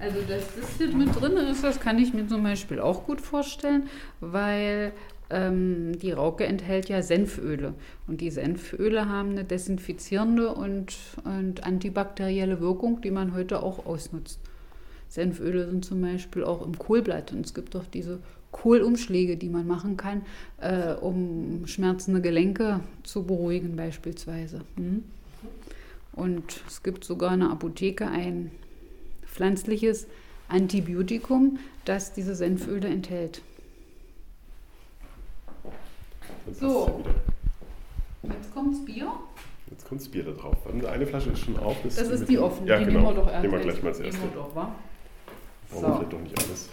Also, 0.00 0.20
dass 0.22 0.44
das 0.56 0.76
hier 0.78 0.88
mit 0.88 1.20
drin 1.20 1.36
ist, 1.36 1.62
das 1.62 1.78
kann 1.78 1.98
ich 1.98 2.12
mir 2.12 2.26
zum 2.26 2.42
Beispiel 2.42 2.80
auch 2.80 3.04
gut 3.04 3.20
vorstellen, 3.20 3.88
weil 4.20 4.92
ähm, 5.30 5.96
die 5.98 6.12
Rauke 6.12 6.44
enthält 6.44 6.88
ja 6.88 7.02
Senföle. 7.02 7.74
Und 8.06 8.20
die 8.20 8.30
Senföle 8.30 9.08
haben 9.08 9.30
eine 9.30 9.44
desinfizierende 9.44 10.54
und, 10.54 10.96
und 11.24 11.64
antibakterielle 11.64 12.60
Wirkung, 12.60 13.00
die 13.00 13.10
man 13.10 13.34
heute 13.34 13.62
auch 13.62 13.86
ausnutzt. 13.86 14.40
Senföle 15.08 15.66
sind 15.70 15.84
zum 15.84 16.00
Beispiel 16.02 16.44
auch 16.44 16.64
im 16.64 16.78
Kohlblatt 16.78 17.32
und 17.32 17.44
es 17.46 17.54
gibt 17.54 17.74
auch 17.76 17.84
diese 17.86 18.18
Kohlumschläge, 18.52 19.36
die 19.36 19.48
man 19.48 19.66
machen 19.66 19.96
kann, 19.96 20.22
äh, 20.60 20.94
um 20.94 21.66
schmerzende 21.66 22.20
Gelenke 22.20 22.80
zu 23.02 23.24
beruhigen 23.24 23.76
beispielsweise. 23.76 24.60
Hm? 24.76 25.04
Und 26.12 26.60
es 26.66 26.82
gibt 26.82 27.04
sogar 27.04 27.34
in 27.34 27.40
der 27.40 27.50
Apotheke 27.50 28.06
ein 28.08 28.50
pflanzliches 29.26 30.06
Antibiotikum, 30.48 31.58
das 31.84 32.12
diese 32.12 32.34
Senföle 32.34 32.88
enthält. 32.88 33.42
So. 36.58 37.02
Jetzt 38.22 38.52
kommt's 38.54 38.84
Bier. 38.84 39.12
Jetzt 39.70 39.86
kommt 39.86 40.00
das 40.00 40.08
Bier 40.08 40.24
da 40.24 40.30
drauf. 40.32 40.56
Eine 40.66 41.06
Flasche 41.06 41.30
ist 41.30 41.40
schon 41.40 41.58
auf. 41.58 41.76
Das 41.84 41.98
ist 41.98 42.20
mit- 42.20 42.28
die 42.28 42.38
offene. 42.38 42.68
Ja, 42.68 42.78
die 42.78 42.86
genau. 42.86 43.00
nehmen 43.00 43.16
wir 43.16 43.22
doch 43.22 43.32
Nehmen 43.42 43.52
wir 43.52 43.58
erst- 43.60 43.64
gleich 43.68 43.82
mal 43.82 43.88
als 43.90 43.98
nehmen 43.98 44.10
erste. 44.12 44.22
wir 44.28 44.34
doch, 44.34 44.54
wa? 44.56 44.74
Wir 45.70 45.80
So. 45.80 45.94
vielleicht 45.96 46.12
doch 46.12 46.20
nicht 46.20 46.38
alles. 46.38 46.68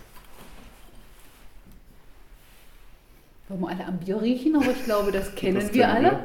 Wollen 3.47 3.61
wir 3.61 3.69
alle 3.69 3.85
am 3.85 3.99
Bier 3.99 4.21
riechen, 4.21 4.55
aber 4.55 4.71
ich 4.71 4.83
glaube, 4.85 5.11
das 5.11 5.35
kennen 5.35 5.59
Das 5.59 5.73
wir 5.73 5.85
kennen 5.85 6.05
alle. 6.05 6.23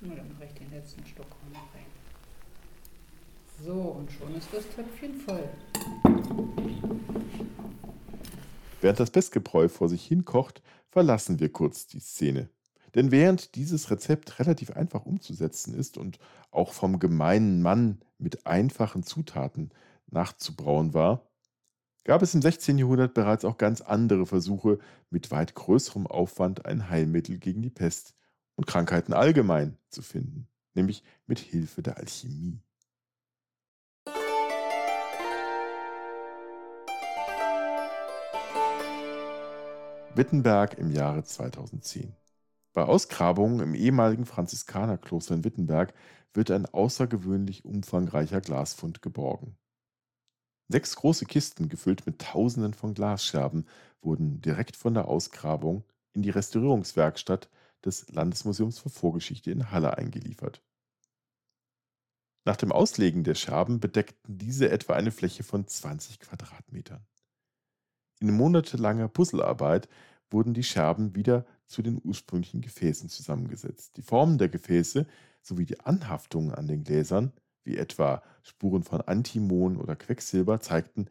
Na, 0.00 0.14
dann 0.14 0.28
mache 0.32 0.44
ich 0.46 0.54
den 0.54 0.70
letzten 0.70 1.04
Stock 1.06 1.26
auch 1.26 1.52
noch 1.52 1.74
rein. 1.74 1.84
So, 3.64 3.72
und 3.72 4.10
schon 4.12 4.34
ist 4.36 4.48
das 4.52 4.64
Töpfchen 4.74 5.20
voll. 5.20 5.48
Während 8.80 9.00
das 9.00 9.10
Bestgebräu 9.10 9.68
vor 9.68 9.88
sich 9.88 10.04
hin 10.06 10.24
kocht, 10.24 10.62
verlassen 10.90 11.40
wir 11.40 11.52
kurz 11.52 11.86
die 11.86 12.00
Szene. 12.00 12.50
Denn 12.94 13.10
während 13.10 13.54
dieses 13.54 13.90
Rezept 13.90 14.38
relativ 14.38 14.70
einfach 14.70 15.04
umzusetzen 15.04 15.74
ist 15.74 15.98
und 15.98 16.18
auch 16.50 16.72
vom 16.72 16.98
gemeinen 16.98 17.62
Mann 17.62 18.00
mit 18.18 18.46
einfachen 18.46 19.02
Zutaten 19.02 19.70
nachzubrauen 20.10 20.94
war, 20.94 21.28
gab 22.04 22.22
es 22.22 22.34
im 22.34 22.40
16. 22.40 22.78
Jahrhundert 22.78 23.12
bereits 23.12 23.44
auch 23.44 23.58
ganz 23.58 23.82
andere 23.82 24.24
Versuche, 24.24 24.78
mit 25.10 25.30
weit 25.30 25.54
größerem 25.54 26.06
Aufwand 26.06 26.64
ein 26.64 26.88
Heilmittel 26.88 27.38
gegen 27.38 27.60
die 27.60 27.70
Pest 27.70 28.14
und 28.56 28.66
Krankheiten 28.66 29.12
allgemein 29.12 29.76
zu 29.90 30.00
finden, 30.02 30.48
nämlich 30.74 31.02
mit 31.26 31.38
Hilfe 31.38 31.82
der 31.82 31.98
Alchemie. 31.98 32.62
Wittenberg 40.18 40.76
im 40.78 40.90
Jahre 40.90 41.22
2010. 41.22 42.12
Bei 42.72 42.82
Ausgrabungen 42.82 43.60
im 43.60 43.76
ehemaligen 43.76 44.26
Franziskanerkloster 44.26 45.32
in 45.32 45.44
Wittenberg 45.44 45.94
wird 46.34 46.50
ein 46.50 46.66
außergewöhnlich 46.66 47.64
umfangreicher 47.64 48.40
Glasfund 48.40 49.00
geborgen. 49.00 49.56
Sechs 50.66 50.96
große 50.96 51.24
Kisten, 51.24 51.68
gefüllt 51.68 52.04
mit 52.04 52.20
Tausenden 52.20 52.74
von 52.74 52.94
Glasscherben, 52.94 53.68
wurden 54.02 54.40
direkt 54.40 54.74
von 54.74 54.92
der 54.92 55.06
Ausgrabung 55.06 55.84
in 56.14 56.22
die 56.22 56.30
Restaurierungswerkstatt 56.30 57.48
des 57.84 58.08
Landesmuseums 58.08 58.80
für 58.80 58.90
Vorgeschichte 58.90 59.52
in 59.52 59.70
Halle 59.70 59.98
eingeliefert. 59.98 60.64
Nach 62.44 62.56
dem 62.56 62.72
Auslegen 62.72 63.22
der 63.22 63.36
Scherben 63.36 63.78
bedeckten 63.78 64.36
diese 64.36 64.68
etwa 64.68 64.94
eine 64.94 65.12
Fläche 65.12 65.44
von 65.44 65.68
20 65.68 66.18
Quadratmetern. 66.18 67.06
In 68.20 68.32
monatelanger 68.32 69.08
Puzzlearbeit 69.08 69.88
wurden 70.30 70.54
die 70.54 70.64
Scherben 70.64 71.14
wieder 71.14 71.46
zu 71.66 71.82
den 71.82 72.00
ursprünglichen 72.02 72.60
Gefäßen 72.60 73.08
zusammengesetzt. 73.08 73.96
Die 73.96 74.02
Formen 74.02 74.38
der 74.38 74.48
Gefäße 74.48 75.06
sowie 75.42 75.66
die 75.66 75.80
Anhaftungen 75.80 76.54
an 76.54 76.66
den 76.66 76.84
Gläsern, 76.84 77.32
wie 77.64 77.76
etwa 77.76 78.22
Spuren 78.42 78.82
von 78.82 79.00
Antimon 79.02 79.76
oder 79.76 79.94
Quecksilber, 79.94 80.60
zeigten, 80.60 81.06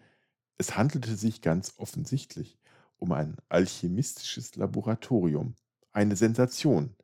es 0.58 0.76
handelte 0.76 1.16
sich 1.16 1.42
ganz 1.42 1.76
offensichtlich 1.78 2.58
um 2.98 3.12
ein 3.12 3.38
alchemistisches 3.48 4.56
Laboratorium. 4.56 5.56
Eine 5.92 6.16
Sensation. 6.16 6.96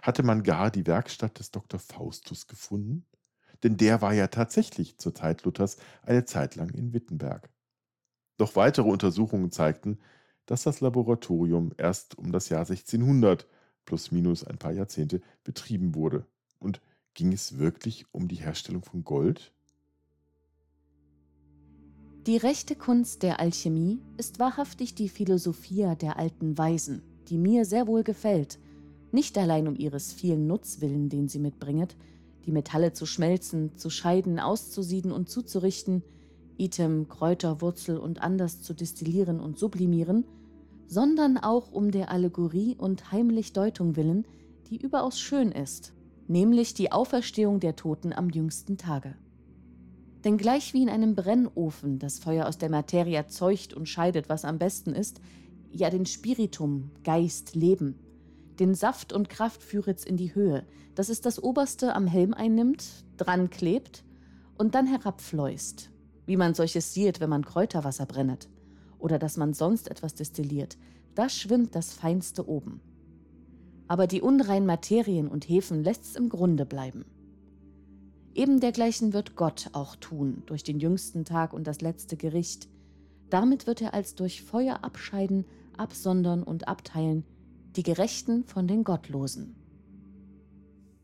Hatte 0.00 0.22
man 0.22 0.42
gar 0.42 0.70
die 0.70 0.86
Werkstatt 0.86 1.38
des 1.38 1.50
Dr. 1.50 1.78
Faustus 1.78 2.46
gefunden? 2.46 3.06
Denn 3.62 3.76
der 3.76 4.02
war 4.02 4.14
ja 4.14 4.26
tatsächlich 4.26 4.98
zur 4.98 5.14
Zeit 5.14 5.44
Luthers 5.44 5.76
eine 6.02 6.24
Zeit 6.24 6.56
lang 6.56 6.70
in 6.70 6.92
Wittenberg. 6.92 7.50
Doch 8.42 8.56
weitere 8.56 8.88
Untersuchungen 8.88 9.52
zeigten, 9.52 10.00
dass 10.46 10.64
das 10.64 10.80
Laboratorium 10.80 11.70
erst 11.78 12.18
um 12.18 12.32
das 12.32 12.48
Jahr 12.48 12.62
1600 12.62 13.46
plus 13.84 14.10
minus 14.10 14.42
ein 14.42 14.58
paar 14.58 14.72
Jahrzehnte 14.72 15.20
betrieben 15.44 15.94
wurde. 15.94 16.26
Und 16.58 16.80
ging 17.14 17.32
es 17.32 17.58
wirklich 17.58 18.04
um 18.10 18.26
die 18.26 18.34
Herstellung 18.34 18.82
von 18.82 19.04
Gold? 19.04 19.52
Die 22.26 22.36
rechte 22.36 22.74
Kunst 22.74 23.22
der 23.22 23.38
Alchemie 23.38 24.00
ist 24.16 24.40
wahrhaftig 24.40 24.96
die 24.96 25.08
Philosophia 25.08 25.94
der 25.94 26.18
alten 26.18 26.58
Weisen, 26.58 27.00
die 27.28 27.38
mir 27.38 27.64
sehr 27.64 27.86
wohl 27.86 28.02
gefällt, 28.02 28.58
nicht 29.12 29.38
allein 29.38 29.68
um 29.68 29.76
ihres 29.76 30.12
vielen 30.12 30.48
Nutzwillen, 30.48 31.08
den 31.08 31.28
sie 31.28 31.38
mitbringet, 31.38 31.94
die 32.44 32.50
Metalle 32.50 32.92
zu 32.92 33.06
schmelzen, 33.06 33.76
zu 33.76 33.88
scheiden, 33.88 34.40
auszusieden 34.40 35.12
und 35.12 35.30
zuzurichten, 35.30 36.02
Item, 36.62 37.08
Kräuter, 37.08 37.60
Wurzel 37.60 37.98
und 37.98 38.22
anders 38.22 38.62
zu 38.62 38.72
destillieren 38.72 39.40
und 39.40 39.58
sublimieren, 39.58 40.24
sondern 40.86 41.36
auch 41.38 41.72
um 41.72 41.90
der 41.90 42.10
Allegorie 42.10 42.76
und 42.78 43.10
heimlich 43.10 43.52
Deutung 43.52 43.96
willen, 43.96 44.26
die 44.70 44.76
überaus 44.76 45.18
schön 45.18 45.50
ist, 45.50 45.92
nämlich 46.28 46.74
die 46.74 46.92
Auferstehung 46.92 47.58
der 47.58 47.74
Toten 47.74 48.12
am 48.12 48.30
jüngsten 48.30 48.78
Tage. 48.78 49.16
Denn 50.24 50.36
gleich 50.36 50.72
wie 50.72 50.82
in 50.82 50.88
einem 50.88 51.16
Brennofen 51.16 51.98
das 51.98 52.20
Feuer 52.20 52.46
aus 52.46 52.58
der 52.58 52.70
Materie 52.70 53.16
erzeugt 53.16 53.74
und 53.74 53.88
scheidet, 53.88 54.28
was 54.28 54.44
am 54.44 54.58
besten 54.58 54.94
ist, 54.94 55.20
ja 55.72 55.90
den 55.90 56.06
Spiritum, 56.06 56.90
Geist, 57.02 57.56
Leben, 57.56 57.98
den 58.60 58.74
Saft 58.74 59.12
und 59.12 59.28
Kraft 59.28 59.62
führet's 59.62 60.04
in 60.04 60.16
die 60.16 60.34
Höhe, 60.34 60.64
dass 60.94 61.08
es 61.08 61.20
das 61.20 61.42
Oberste 61.42 61.96
am 61.96 62.06
Helm 62.06 62.34
einnimmt, 62.34 62.84
dran 63.16 63.50
klebt 63.50 64.04
und 64.58 64.76
dann 64.76 64.86
herabfleust, 64.86 65.90
wie 66.32 66.38
man 66.38 66.54
solches 66.54 66.94
sieht, 66.94 67.20
wenn 67.20 67.28
man 67.28 67.44
Kräuterwasser 67.44 68.06
brennet, 68.06 68.48
oder 68.98 69.18
dass 69.18 69.36
man 69.36 69.52
sonst 69.52 69.90
etwas 69.90 70.14
destilliert, 70.14 70.78
da 71.14 71.28
schwimmt 71.28 71.74
das 71.74 71.92
Feinste 71.92 72.48
oben. 72.48 72.80
Aber 73.86 74.06
die 74.06 74.22
unreinen 74.22 74.64
Materien 74.64 75.28
und 75.28 75.46
Hefen 75.46 75.84
lässt's 75.84 76.16
im 76.16 76.30
Grunde 76.30 76.64
bleiben. 76.64 77.04
Eben 78.34 78.60
dergleichen 78.60 79.12
wird 79.12 79.36
Gott 79.36 79.68
auch 79.74 79.94
tun 79.96 80.42
durch 80.46 80.62
den 80.62 80.80
jüngsten 80.80 81.26
Tag 81.26 81.52
und 81.52 81.66
das 81.66 81.82
letzte 81.82 82.16
Gericht. 82.16 82.66
Damit 83.28 83.66
wird 83.66 83.82
er 83.82 83.92
als 83.92 84.14
durch 84.14 84.40
Feuer 84.40 84.78
abscheiden, 84.84 85.44
absondern 85.76 86.42
und 86.42 86.66
abteilen, 86.66 87.24
die 87.76 87.82
Gerechten 87.82 88.44
von 88.44 88.66
den 88.66 88.84
Gottlosen. 88.84 89.54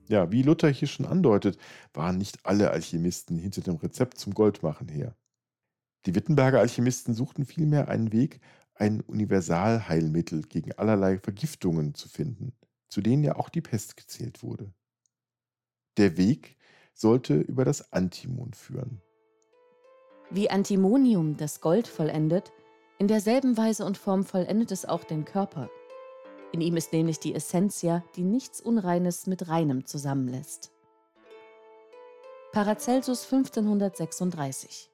Ja, 0.09 0.33
wie 0.33 0.43
Luther 0.43 0.71
hier 0.71 0.89
schon 0.89 1.07
andeutet, 1.07 1.59
waren 1.93 2.17
nicht 2.17 2.45
alle 2.45 2.71
Alchemisten 2.71 3.39
hinter 3.39 3.61
dem 3.61 3.77
Rezept 3.77 4.19
zum 4.19 4.33
Goldmachen 4.35 4.89
her. 4.89 5.15
Die 6.07 6.15
Wittenberger 6.15 6.61
Alchemisten 6.61 7.13
suchten 7.15 7.45
vielmehr 7.45 7.89
einen 7.89 8.13
Weg, 8.13 8.41
ein 8.75 9.03
Universalheilmittel 9.03 10.43
gegen 10.43 10.73
allerlei 10.73 11.19
Vergiftungen 11.19 11.95
zu 11.95 12.09
finden, 12.09 12.53
zu 12.89 13.03
denen 13.03 13.23
ja 13.23 13.37
auch 13.37 13.51
die 13.51 13.61
Pest 13.61 13.97
gezählt 13.97 14.43
wurde. 14.43 14.73
Der 15.99 16.17
Weg 16.17 16.57
sollte 16.95 17.39
über 17.39 17.65
das 17.65 17.93
Antimon 17.93 18.55
führen. 18.55 19.03
Wie 20.31 20.49
Antimonium 20.49 21.37
das 21.37 21.61
Gold 21.61 21.87
vollendet, 21.87 22.53
in 22.99 23.09
derselben 23.09 23.57
Weise 23.57 23.85
und 23.85 23.99
Form 23.99 24.25
vollendet 24.25 24.73
es 24.73 24.85
auch 24.85 25.05
den 25.05 25.25
Körper. 25.25 25.69
In 26.53 26.63
ihm 26.63 26.77
ist 26.77 26.93
nämlich 26.93 27.19
die 27.19 27.35
Essentia, 27.35 28.03
die 28.17 28.23
nichts 28.23 28.61
Unreines 28.61 29.27
mit 29.27 29.49
Reinem 29.49 29.85
zusammenlässt. 29.85 30.73
Paracelsus 32.53 33.31
1536 33.31 34.91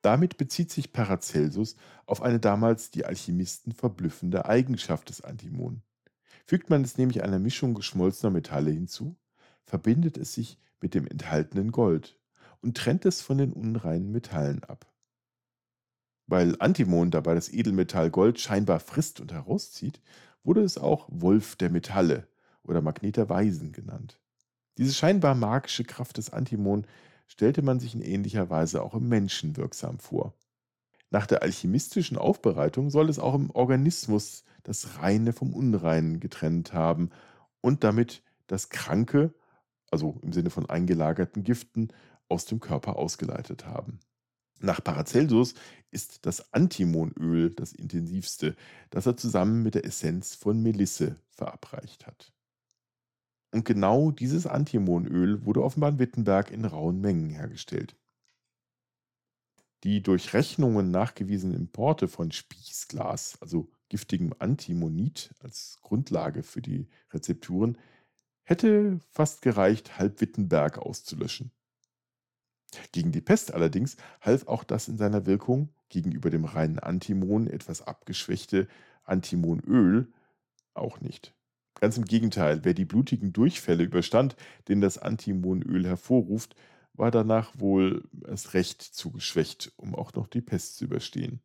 Damit 0.00 0.38
bezieht 0.38 0.70
sich 0.70 0.92
Paracelsus 0.92 1.76
auf 2.06 2.22
eine 2.22 2.40
damals 2.40 2.90
die 2.90 3.04
Alchemisten 3.04 3.72
verblüffende 3.72 4.46
Eigenschaft 4.46 5.10
des 5.10 5.20
Antimon. 5.20 5.82
Fügt 6.46 6.70
man 6.70 6.82
es 6.82 6.96
nämlich 6.96 7.22
einer 7.22 7.38
Mischung 7.38 7.74
geschmolzener 7.74 8.30
Metalle 8.30 8.70
hinzu, 8.70 9.16
verbindet 9.64 10.16
es 10.16 10.32
sich 10.32 10.58
mit 10.80 10.94
dem 10.94 11.06
enthaltenen 11.06 11.72
Gold 11.72 12.18
und 12.62 12.76
trennt 12.78 13.04
es 13.04 13.20
von 13.20 13.36
den 13.36 13.52
unreinen 13.52 14.10
Metallen 14.10 14.64
ab. 14.64 14.90
Weil 16.26 16.56
Antimon 16.58 17.10
dabei 17.10 17.34
das 17.34 17.52
Edelmetall 17.52 18.10
Gold 18.10 18.40
scheinbar 18.40 18.80
frisst 18.80 19.20
und 19.20 19.32
herauszieht, 19.32 20.00
wurde 20.44 20.62
es 20.62 20.78
auch 20.78 21.08
Wolf 21.10 21.56
der 21.56 21.70
Metalle 21.70 22.28
oder 22.62 22.80
Magnet 22.80 23.16
der 23.16 23.28
Weisen 23.28 23.72
genannt. 23.72 24.20
Diese 24.78 24.92
scheinbar 24.92 25.34
magische 25.34 25.84
Kraft 25.84 26.18
des 26.18 26.32
Antimon 26.32 26.86
stellte 27.26 27.62
man 27.62 27.80
sich 27.80 27.94
in 27.94 28.02
ähnlicher 28.02 28.50
Weise 28.50 28.82
auch 28.82 28.94
im 28.94 29.08
Menschen 29.08 29.56
wirksam 29.56 29.98
vor. 29.98 30.34
Nach 31.10 31.26
der 31.26 31.42
alchemistischen 31.42 32.18
Aufbereitung 32.18 32.90
soll 32.90 33.08
es 33.08 33.18
auch 33.18 33.34
im 33.34 33.50
Organismus 33.50 34.44
das 34.64 34.98
Reine 34.98 35.32
vom 35.32 35.54
Unreinen 35.54 36.20
getrennt 36.20 36.72
haben 36.72 37.10
und 37.60 37.84
damit 37.84 38.22
das 38.46 38.68
Kranke, 38.68 39.32
also 39.90 40.18
im 40.22 40.32
Sinne 40.32 40.50
von 40.50 40.68
eingelagerten 40.68 41.44
Giften, 41.44 41.88
aus 42.28 42.46
dem 42.46 42.60
Körper 42.60 42.96
ausgeleitet 42.96 43.66
haben. 43.66 44.00
Nach 44.60 44.82
Paracelsus 44.82 45.54
ist 45.90 46.26
das 46.26 46.52
Antimonöl 46.52 47.50
das 47.50 47.72
intensivste, 47.72 48.56
das 48.90 49.06
er 49.06 49.16
zusammen 49.16 49.62
mit 49.62 49.74
der 49.74 49.84
Essenz 49.84 50.34
von 50.34 50.62
Melisse 50.62 51.16
verabreicht 51.30 52.06
hat. 52.06 52.32
Und 53.52 53.64
genau 53.64 54.10
dieses 54.10 54.46
Antimonöl 54.46 55.44
wurde 55.44 55.62
offenbar 55.62 55.90
in 55.90 55.98
Wittenberg 56.00 56.50
in 56.50 56.64
rauen 56.64 57.00
Mengen 57.00 57.30
hergestellt. 57.30 57.96
Die 59.84 60.02
durch 60.02 60.34
Rechnungen 60.34 60.90
nachgewiesenen 60.90 61.56
Importe 61.56 62.08
von 62.08 62.32
Spießglas, 62.32 63.38
also 63.40 63.70
giftigem 63.88 64.34
Antimonit 64.40 65.32
als 65.38 65.78
Grundlage 65.82 66.42
für 66.42 66.62
die 66.62 66.88
Rezepturen, 67.12 67.78
hätte 68.42 68.98
fast 69.12 69.42
gereicht, 69.42 69.98
halb 69.98 70.20
Wittenberg 70.20 70.78
auszulöschen. 70.78 71.52
Gegen 72.92 73.12
die 73.12 73.20
Pest 73.20 73.54
allerdings 73.54 73.96
half 74.20 74.46
auch 74.46 74.64
das 74.64 74.88
in 74.88 74.96
seiner 74.96 75.26
Wirkung 75.26 75.70
gegenüber 75.88 76.30
dem 76.30 76.44
reinen 76.44 76.78
Antimon 76.78 77.46
etwas 77.46 77.82
abgeschwächte 77.82 78.68
Antimonöl 79.04 80.12
auch 80.74 81.00
nicht. 81.00 81.34
Ganz 81.80 81.96
im 81.98 82.04
Gegenteil, 82.04 82.64
wer 82.64 82.74
die 82.74 82.84
blutigen 82.84 83.32
Durchfälle 83.32 83.84
überstand, 83.84 84.36
den 84.68 84.80
das 84.80 84.98
Antimonöl 84.98 85.86
hervorruft, 85.86 86.54
war 86.94 87.10
danach 87.10 87.52
wohl 87.58 88.08
erst 88.26 88.54
recht 88.54 88.80
zu 88.82 89.10
geschwächt, 89.10 89.72
um 89.76 89.94
auch 89.94 90.12
noch 90.14 90.28
die 90.28 90.40
Pest 90.40 90.76
zu 90.76 90.84
überstehen. 90.84 91.40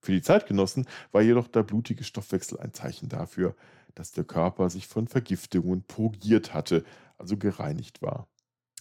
Für 0.00 0.12
die 0.12 0.22
Zeitgenossen 0.22 0.86
war 1.10 1.22
jedoch 1.22 1.48
der 1.48 1.62
blutige 1.62 2.04
Stoffwechsel 2.04 2.60
ein 2.60 2.74
Zeichen 2.74 3.08
dafür, 3.08 3.56
dass 3.94 4.12
der 4.12 4.24
Körper 4.24 4.70
sich 4.70 4.86
von 4.86 5.08
Vergiftungen 5.08 5.82
purgiert 5.82 6.54
hatte, 6.54 6.84
also 7.16 7.36
gereinigt 7.36 8.02
war. 8.02 8.28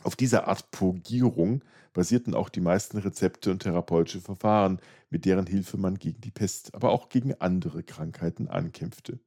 Auf 0.04 0.16
dieser 0.16 0.48
Art 0.48 0.70
Purgierung 0.72 1.64
basierten 1.94 2.36
auch 2.36 2.50
die 2.50 2.62
meisten 2.62 2.98
Rezepte 2.98 3.52
und 3.52 3.64
therapeutische 3.64 4.22
Verfahren, 4.22 4.80
mit 5.10 5.25
deren 5.25 5.48
Hilfe 5.48 5.78
man 5.78 5.96
gegen 5.96 6.22
die 6.22 6.32
Pest, 6.32 6.75
aber 6.75 6.92
auch 6.92 7.10
gegen 7.10 7.34
andere 7.36 7.84
Krankheiten 7.84 8.48
ankämpfte. 8.48 9.20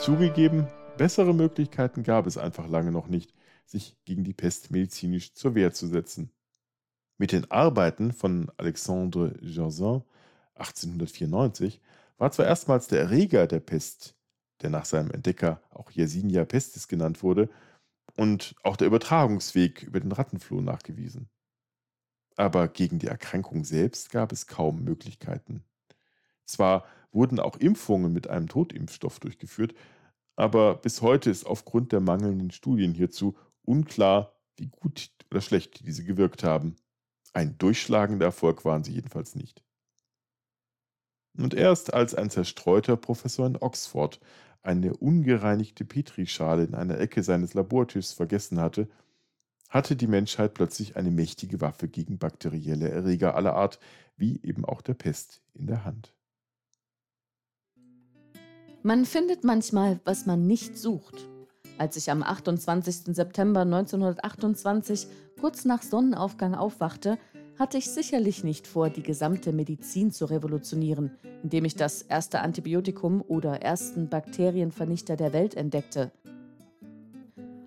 Zugegeben, 0.00 0.66
bessere 0.96 1.34
Möglichkeiten 1.34 2.02
gab 2.02 2.26
es 2.26 2.36
einfach 2.36 2.68
lange 2.68 2.90
noch 2.90 3.06
nicht, 3.06 3.34
sich 3.66 3.96
gegen 4.04 4.24
die 4.24 4.32
Pest 4.32 4.70
medizinisch 4.70 5.34
zur 5.34 5.54
Wehr 5.54 5.72
zu 5.72 5.86
setzen. 5.86 6.32
Mit 7.18 7.32
den 7.32 7.50
Arbeiten 7.50 8.12
von 8.12 8.50
Alexandre 8.56 9.34
Jarzin 9.42 10.02
1894 10.54 11.80
war 12.16 12.32
zwar 12.32 12.46
erstmals 12.46 12.88
der 12.88 13.00
Erreger 13.00 13.46
der 13.46 13.60
Pest 13.60 14.16
der 14.62 14.70
nach 14.70 14.84
seinem 14.84 15.10
Entdecker 15.10 15.60
auch 15.70 15.90
Yersinia 15.90 16.44
pestis 16.44 16.88
genannt 16.88 17.22
wurde, 17.22 17.48
und 18.16 18.54
auch 18.62 18.76
der 18.76 18.86
Übertragungsweg 18.86 19.82
über 19.82 20.00
den 20.00 20.12
Rattenfloh 20.12 20.60
nachgewiesen. 20.60 21.30
Aber 22.36 22.68
gegen 22.68 22.98
die 22.98 23.06
Erkrankung 23.06 23.64
selbst 23.64 24.10
gab 24.10 24.32
es 24.32 24.46
kaum 24.46 24.82
Möglichkeiten. 24.82 25.64
Zwar 26.44 26.84
wurden 27.12 27.40
auch 27.40 27.56
Impfungen 27.56 28.12
mit 28.12 28.28
einem 28.28 28.48
Totimpfstoff 28.48 29.20
durchgeführt, 29.20 29.74
aber 30.36 30.76
bis 30.76 31.02
heute 31.02 31.30
ist 31.30 31.44
aufgrund 31.46 31.92
der 31.92 32.00
mangelnden 32.00 32.50
Studien 32.50 32.94
hierzu 32.94 33.36
unklar, 33.62 34.34
wie 34.56 34.68
gut 34.68 35.10
oder 35.30 35.40
schlecht 35.40 35.86
diese 35.86 36.04
gewirkt 36.04 36.42
haben. 36.42 36.76
Ein 37.32 37.58
durchschlagender 37.58 38.26
Erfolg 38.26 38.64
waren 38.64 38.82
sie 38.82 38.92
jedenfalls 38.92 39.34
nicht. 39.34 39.62
Und 41.38 41.54
erst 41.54 41.94
als 41.94 42.14
ein 42.14 42.30
zerstreuter 42.30 42.96
Professor 42.96 43.46
in 43.46 43.56
Oxford 43.56 44.20
eine 44.62 44.94
ungereinigte 44.96 45.84
Petrischale 45.84 46.64
in 46.64 46.74
einer 46.74 46.98
Ecke 46.98 47.22
seines 47.22 47.54
Labortischs 47.54 48.12
vergessen 48.12 48.60
hatte, 48.60 48.88
hatte 49.68 49.96
die 49.96 50.06
Menschheit 50.06 50.54
plötzlich 50.54 50.96
eine 50.96 51.10
mächtige 51.10 51.60
Waffe 51.60 51.88
gegen 51.88 52.18
bakterielle 52.18 52.88
Erreger 52.88 53.36
aller 53.36 53.54
Art, 53.54 53.78
wie 54.16 54.40
eben 54.42 54.64
auch 54.64 54.82
der 54.82 54.94
Pest, 54.94 55.42
in 55.54 55.66
der 55.66 55.84
Hand. 55.84 56.12
Man 58.82 59.04
findet 59.04 59.44
manchmal, 59.44 60.00
was 60.04 60.26
man 60.26 60.46
nicht 60.46 60.76
sucht. 60.76 61.28
Als 61.78 61.96
ich 61.96 62.10
am 62.10 62.22
28. 62.22 63.14
September 63.14 63.60
1928 63.60 65.06
kurz 65.38 65.64
nach 65.64 65.82
Sonnenaufgang 65.82 66.54
aufwachte, 66.54 67.18
hatte 67.60 67.76
ich 67.76 67.90
sicherlich 67.90 68.42
nicht 68.42 68.66
vor, 68.66 68.88
die 68.88 69.02
gesamte 69.02 69.52
Medizin 69.52 70.12
zu 70.12 70.24
revolutionieren, 70.24 71.10
indem 71.42 71.66
ich 71.66 71.76
das 71.76 72.00
erste 72.00 72.40
Antibiotikum 72.40 73.20
oder 73.20 73.60
ersten 73.60 74.08
Bakterienvernichter 74.08 75.14
der 75.14 75.34
Welt 75.34 75.54
entdeckte. 75.56 76.10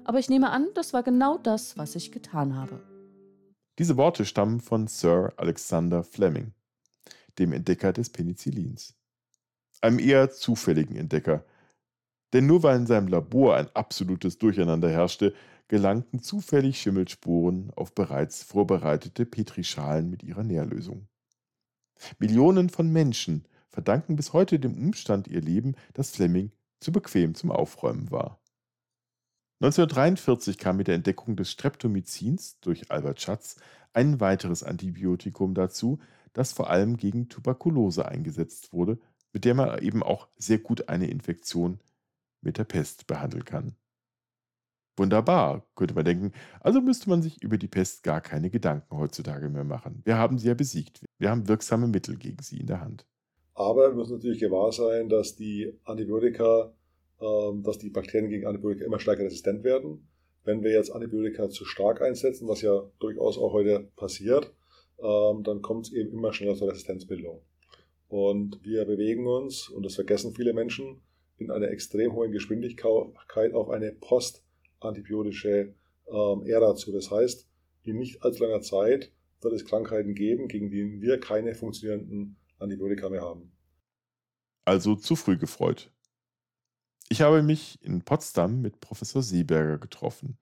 Aber 0.03 0.17
ich 0.17 0.29
nehme 0.29 0.49
an, 0.49 0.67
das 0.73 0.93
war 0.93 1.03
genau 1.03 1.37
das, 1.37 1.77
was 1.77 1.95
ich 1.95 2.11
getan 2.11 2.55
habe. 2.55 2.81
Diese 3.77 3.95
Worte 3.95 4.25
stammen 4.25 4.61
von 4.61 4.87
Sir 4.87 5.31
Alexander 5.37 6.03
Fleming, 6.03 6.53
dem 7.37 7.53
Entdecker 7.53 7.93
des 7.93 8.09
Penicillins. 8.09 8.95
Einem 9.79 9.99
eher 9.99 10.31
zufälligen 10.31 10.95
Entdecker. 10.95 11.45
Denn 12.33 12.47
nur 12.47 12.63
weil 12.63 12.77
in 12.77 12.87
seinem 12.87 13.09
Labor 13.09 13.57
ein 13.57 13.69
absolutes 13.75 14.39
Durcheinander 14.39 14.89
herrschte, 14.89 15.35
gelangten 15.73 16.19
zufällig 16.19 16.79
Schimmelspuren 16.79 17.71
auf 17.75 17.95
bereits 17.95 18.43
vorbereitete 18.43 19.25
Petrischalen 19.25 20.07
mit 20.07 20.21
ihrer 20.21 20.43
Nährlösung. 20.43 21.07
Millionen 22.19 22.69
von 22.69 22.91
Menschen 22.91 23.47
verdanken 23.69 24.15
bis 24.15 24.33
heute 24.33 24.59
dem 24.59 24.77
Umstand 24.77 25.27
ihr 25.27 25.41
Leben, 25.41 25.73
dass 25.95 26.11
Fleming 26.11 26.51
zu 26.79 26.91
bequem 26.91 27.33
zum 27.33 27.49
Aufräumen 27.49 28.11
war. 28.11 28.39
1943 29.61 30.59
kam 30.59 30.77
mit 30.77 30.89
der 30.89 30.93
Entdeckung 30.93 31.35
des 31.35 31.49
Streptomycins 31.49 32.59
durch 32.59 32.91
Albert 32.91 33.19
Schatz 33.19 33.55
ein 33.93 34.19
weiteres 34.19 34.61
Antibiotikum 34.61 35.55
dazu, 35.55 35.97
das 36.33 36.53
vor 36.53 36.69
allem 36.69 36.97
gegen 36.97 37.29
Tuberkulose 37.29 38.07
eingesetzt 38.07 38.73
wurde, 38.73 38.99
mit 39.31 39.43
der 39.43 39.55
man 39.55 39.81
eben 39.81 40.03
auch 40.03 40.27
sehr 40.37 40.59
gut 40.59 40.87
eine 40.87 41.07
Infektion 41.07 41.79
mit 42.41 42.59
der 42.59 42.65
Pest 42.65 43.07
behandeln 43.07 43.43
kann. 43.43 43.75
Wunderbar, 44.95 45.65
könnte 45.75 45.95
man 45.95 46.05
denken. 46.05 46.31
Also 46.59 46.79
müsste 46.79 47.09
man 47.09 47.23
sich 47.23 47.41
über 47.41 47.57
die 47.57 47.67
Pest 47.67 48.03
gar 48.03 48.21
keine 48.21 48.51
Gedanken 48.51 48.95
heutzutage 48.95 49.49
mehr 49.49 49.63
machen. 49.63 50.01
Wir 50.05 50.17
haben 50.17 50.37
sie 50.37 50.47
ja 50.47 50.53
besiegt. 50.53 51.03
Wir 51.17 51.31
haben 51.31 51.47
wirksame 51.47 51.87
Mittel 51.87 52.15
gegen 52.15 52.43
sie 52.43 52.59
in 52.59 52.67
der 52.67 52.81
Hand. 52.81 53.07
Aber 53.55 53.89
wir 53.89 53.95
müssen 53.95 54.13
natürlich 54.13 54.39
gewahr 54.39 54.71
sein, 54.71 55.09
dass 55.09 55.35
die 55.35 55.73
Antibiotika, 55.83 56.73
ähm, 57.19 57.63
dass 57.63 57.79
die 57.79 57.89
Bakterien 57.89 58.29
gegen 58.29 58.45
Antibiotika 58.45 58.85
immer 58.85 58.99
stärker 58.99 59.23
resistent 59.23 59.63
werden. 59.63 60.07
Wenn 60.43 60.63
wir 60.63 60.71
jetzt 60.71 60.91
Antibiotika 60.91 61.49
zu 61.49 61.65
stark 61.65 62.01
einsetzen, 62.01 62.47
was 62.47 62.61
ja 62.61 62.83
durchaus 62.99 63.37
auch 63.37 63.53
heute 63.53 63.89
passiert, 63.95 64.53
ähm, 64.99 65.43
dann 65.43 65.61
kommt 65.61 65.87
es 65.87 65.93
eben 65.93 66.11
immer 66.11 66.33
schneller 66.33 66.55
zur 66.55 66.69
Resistenzbildung. 66.69 67.41
Und 68.09 68.59
wir 68.63 68.85
bewegen 68.85 69.25
uns, 69.25 69.69
und 69.69 69.83
das 69.83 69.95
vergessen 69.95 70.35
viele 70.35 70.53
Menschen, 70.53 71.01
in 71.37 71.49
einer 71.49 71.69
extrem 71.69 72.13
hohen 72.13 72.31
Geschwindigkeit 72.31 73.53
auf 73.53 73.69
eine 73.69 73.91
Post- 73.91 74.42
antibiotische 74.83 75.73
ähm, 76.07 76.45
Ära 76.45 76.75
zu. 76.75 76.91
Das 76.91 77.11
heißt, 77.11 77.47
in 77.83 77.97
nicht 77.97 78.23
allzu 78.23 78.43
langer 78.43 78.61
Zeit 78.61 79.11
wird 79.41 79.53
es 79.53 79.65
Krankheiten 79.65 80.15
geben, 80.15 80.47
gegen 80.47 80.69
die 80.69 81.01
wir 81.01 81.19
keine 81.19 81.53
funktionierenden 81.53 82.37
Antibiotika 82.59 83.09
mehr 83.09 83.21
haben. 83.21 83.51
Also 84.65 84.95
zu 84.95 85.15
früh 85.15 85.37
gefreut. 85.37 85.91
Ich 87.09 87.21
habe 87.21 87.43
mich 87.43 87.83
in 87.83 88.01
Potsdam 88.01 88.61
mit 88.61 88.79
Professor 88.79 89.21
Seeberger 89.21 89.77
getroffen, 89.77 90.37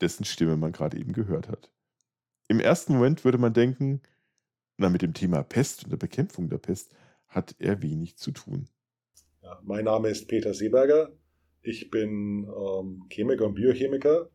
dessen 0.00 0.24
Stimme 0.24 0.56
man 0.56 0.72
gerade 0.72 0.98
eben 0.98 1.12
gehört 1.12 1.48
hat. 1.48 1.70
Im 2.48 2.60
ersten 2.60 2.94
Moment 2.94 3.24
würde 3.24 3.38
man 3.38 3.54
denken, 3.54 4.02
na, 4.76 4.88
mit 4.90 5.02
dem 5.02 5.14
Thema 5.14 5.42
Pest 5.42 5.84
und 5.84 5.90
der 5.90 5.96
Bekämpfung 5.96 6.48
der 6.48 6.58
Pest 6.58 6.94
hat 7.28 7.54
er 7.58 7.82
wenig 7.82 8.16
zu 8.16 8.30
tun. 8.30 8.68
Ja, 9.42 9.60
mein 9.64 9.84
Name 9.84 10.08
ist 10.08 10.28
Peter 10.28 10.52
Seeberger. 10.52 11.12
Ich 11.66 11.90
bin 11.90 12.46
ähm, 12.46 13.06
Chemiker 13.08 13.44
und 13.44 13.54
Biochemiker. 13.54 14.30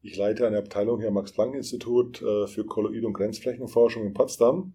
Ich 0.00 0.16
leite 0.16 0.46
eine 0.46 0.58
Abteilung 0.58 1.00
hier 1.00 1.08
am 1.08 1.14
Max-Planck-Institut 1.14 2.22
äh, 2.22 2.46
für 2.46 2.64
Kolloid- 2.64 3.04
und 3.04 3.14
Grenzflächenforschung 3.14 4.06
in 4.06 4.14
Potsdam. 4.14 4.74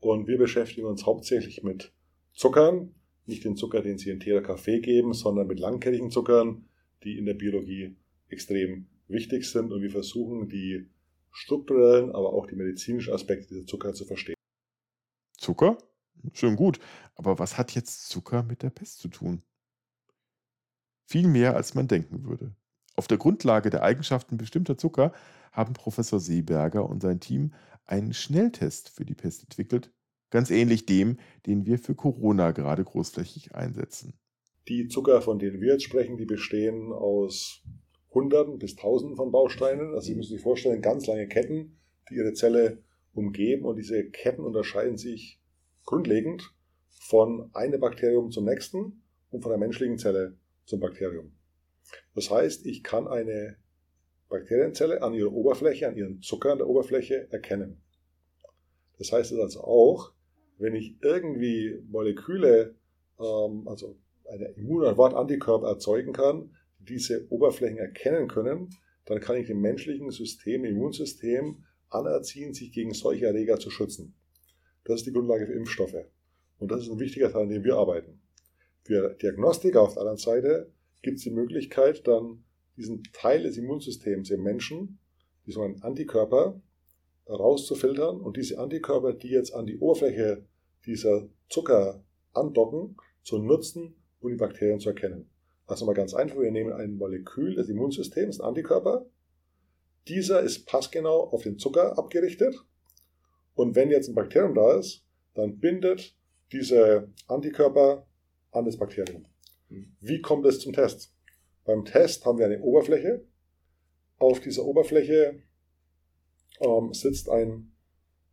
Und 0.00 0.28
wir 0.28 0.38
beschäftigen 0.38 0.86
uns 0.86 1.04
hauptsächlich 1.04 1.62
mit 1.62 1.92
Zuckern, 2.32 2.94
nicht 3.26 3.44
den 3.44 3.54
Zucker, 3.54 3.82
den 3.82 3.98
Sie 3.98 4.08
in 4.08 4.18
Tee 4.18 4.32
oder 4.32 4.40
Kaffee 4.40 4.80
geben, 4.80 5.12
sondern 5.12 5.46
mit 5.46 5.60
langkettigen 5.60 6.10
Zuckern, 6.10 6.70
die 7.04 7.18
in 7.18 7.26
der 7.26 7.34
Biologie 7.34 7.96
extrem 8.28 8.86
wichtig 9.06 9.44
sind. 9.44 9.72
Und 9.72 9.82
wir 9.82 9.90
versuchen, 9.90 10.48
die 10.48 10.88
strukturellen, 11.32 12.12
aber 12.12 12.32
auch 12.32 12.46
die 12.46 12.56
medizinischen 12.56 13.12
Aspekte 13.12 13.48
dieser 13.48 13.66
Zucker 13.66 13.92
zu 13.92 14.06
verstehen. 14.06 14.36
Zucker? 15.36 15.76
Schön 16.32 16.56
gut. 16.56 16.78
Aber 17.14 17.38
was 17.38 17.58
hat 17.58 17.74
jetzt 17.74 18.08
Zucker 18.08 18.42
mit 18.42 18.62
der 18.62 18.70
Pest 18.70 19.00
zu 19.00 19.08
tun? 19.08 19.42
Viel 21.06 21.28
mehr, 21.28 21.54
als 21.54 21.74
man 21.74 21.86
denken 21.86 22.24
würde. 22.24 22.54
Auf 22.96 23.06
der 23.06 23.18
Grundlage 23.18 23.70
der 23.70 23.82
Eigenschaften 23.82 24.36
bestimmter 24.36 24.76
Zucker 24.76 25.12
haben 25.52 25.72
Professor 25.72 26.18
Seeberger 26.18 26.88
und 26.88 27.00
sein 27.00 27.20
Team 27.20 27.54
einen 27.84 28.12
Schnelltest 28.12 28.88
für 28.88 29.04
die 29.04 29.14
Pest 29.14 29.44
entwickelt, 29.44 29.92
ganz 30.30 30.50
ähnlich 30.50 30.84
dem, 30.84 31.18
den 31.46 31.64
wir 31.64 31.78
für 31.78 31.94
Corona 31.94 32.50
gerade 32.50 32.82
großflächig 32.82 33.54
einsetzen. 33.54 34.14
Die 34.68 34.88
Zucker, 34.88 35.22
von 35.22 35.38
denen 35.38 35.60
wir 35.60 35.74
jetzt 35.74 35.84
sprechen, 35.84 36.16
die 36.16 36.24
bestehen 36.24 36.92
aus 36.92 37.62
Hunderten 38.12 38.58
bis 38.58 38.74
Tausenden 38.74 39.16
von 39.16 39.30
Bausteinen. 39.30 39.94
Also 39.94 40.08
Sie 40.08 40.16
müssen 40.16 40.32
sich 40.32 40.42
vorstellen, 40.42 40.82
ganz 40.82 41.06
lange 41.06 41.28
Ketten, 41.28 41.78
die 42.10 42.16
Ihre 42.16 42.32
Zelle 42.32 42.82
umgeben. 43.12 43.64
Und 43.64 43.76
diese 43.76 44.10
Ketten 44.10 44.42
unterscheiden 44.42 44.96
sich 44.96 45.40
grundlegend 45.84 46.52
von 46.88 47.50
einem 47.54 47.78
Bakterium 47.78 48.32
zum 48.32 48.44
nächsten 48.44 49.02
und 49.30 49.42
von 49.42 49.50
der 49.50 49.58
menschlichen 49.58 49.98
Zelle 49.98 50.36
zum 50.66 50.80
Bakterium. 50.80 51.32
Das 52.14 52.30
heißt, 52.30 52.66
ich 52.66 52.82
kann 52.82 53.08
eine 53.08 53.56
Bakterienzelle 54.28 55.02
an 55.02 55.14
ihrer 55.14 55.32
Oberfläche, 55.32 55.88
an 55.88 55.96
ihren 55.96 56.20
Zucker 56.20 56.52
an 56.52 56.58
der 56.58 56.68
Oberfläche 56.68 57.28
erkennen. 57.30 57.80
Das 58.98 59.12
heißt 59.12 59.32
also 59.34 59.60
auch, 59.60 60.12
wenn 60.58 60.74
ich 60.74 60.96
irgendwie 61.02 61.80
Moleküle, 61.88 62.74
ähm, 63.20 63.68
also 63.68 63.96
eine 64.24 64.48
Immunantwort 64.56 65.14
Antikörper 65.14 65.68
erzeugen 65.68 66.12
kann, 66.12 66.50
die 66.80 66.94
diese 66.94 67.26
Oberflächen 67.30 67.78
erkennen 67.78 68.28
können, 68.28 68.70
dann 69.04 69.20
kann 69.20 69.36
ich 69.36 69.46
dem 69.46 69.60
menschlichen 69.60 70.10
System, 70.10 70.62
dem 70.62 70.76
Immunsystem 70.76 71.64
anerziehen, 71.88 72.52
sich 72.52 72.72
gegen 72.72 72.92
solche 72.92 73.26
Erreger 73.26 73.58
zu 73.58 73.70
schützen. 73.70 74.14
Das 74.84 75.00
ist 75.00 75.06
die 75.06 75.12
Grundlage 75.12 75.46
für 75.46 75.52
Impfstoffe. 75.52 76.06
Und 76.58 76.70
das 76.70 76.82
ist 76.82 76.90
ein 76.90 76.98
wichtiger 76.98 77.30
Teil, 77.30 77.42
an 77.42 77.48
dem 77.48 77.64
wir 77.64 77.76
arbeiten. 77.76 78.20
Für 78.86 79.14
Diagnostiker 79.14 79.82
auf 79.82 79.94
der 79.94 80.02
anderen 80.02 80.18
Seite 80.18 80.72
gibt 81.02 81.16
es 81.16 81.24
die 81.24 81.32
Möglichkeit, 81.32 82.06
dann 82.06 82.44
diesen 82.76 83.02
Teil 83.12 83.42
des 83.42 83.56
Immunsystems 83.56 84.30
im 84.30 84.44
Menschen, 84.44 85.00
die 85.44 85.50
sogenannten 85.50 85.82
Antikörper, 85.82 86.62
rauszufiltern 87.28 88.20
und 88.20 88.36
diese 88.36 88.60
Antikörper, 88.60 89.12
die 89.12 89.30
jetzt 89.30 89.52
an 89.52 89.66
die 89.66 89.78
Oberfläche 89.78 90.46
dieser 90.84 91.28
Zucker 91.48 92.04
andocken, 92.32 92.96
zu 93.24 93.38
nutzen, 93.38 93.96
um 94.20 94.30
die 94.30 94.36
Bakterien 94.36 94.78
zu 94.78 94.90
erkennen. 94.90 95.28
Also 95.66 95.84
mal 95.84 95.94
ganz 95.94 96.14
einfach, 96.14 96.38
wir 96.38 96.52
nehmen 96.52 96.72
ein 96.72 96.94
Molekül 96.94 97.56
des 97.56 97.68
Immunsystems, 97.68 98.38
ein 98.38 98.46
Antikörper. 98.46 99.06
Dieser 100.06 100.42
ist 100.42 100.64
passgenau 100.64 101.24
auf 101.32 101.42
den 101.42 101.58
Zucker 101.58 101.98
abgerichtet. 101.98 102.54
Und 103.54 103.74
wenn 103.74 103.90
jetzt 103.90 104.08
ein 104.08 104.14
Bakterium 104.14 104.54
da 104.54 104.78
ist, 104.78 105.04
dann 105.34 105.58
bindet 105.58 106.16
diese 106.52 107.12
Antikörper 107.26 108.06
an 108.56 108.64
das 108.64 108.76
Bakterium. 108.76 109.26
Wie 110.00 110.20
kommt 110.20 110.46
es 110.46 110.60
zum 110.60 110.72
Test? 110.72 111.12
Beim 111.64 111.84
Test 111.84 112.24
haben 112.24 112.38
wir 112.38 112.46
eine 112.46 112.60
Oberfläche. 112.60 113.24
Auf 114.18 114.40
dieser 114.40 114.64
Oberfläche 114.64 115.42
ähm, 116.60 116.94
sitzt 116.94 117.28
ein 117.28 117.72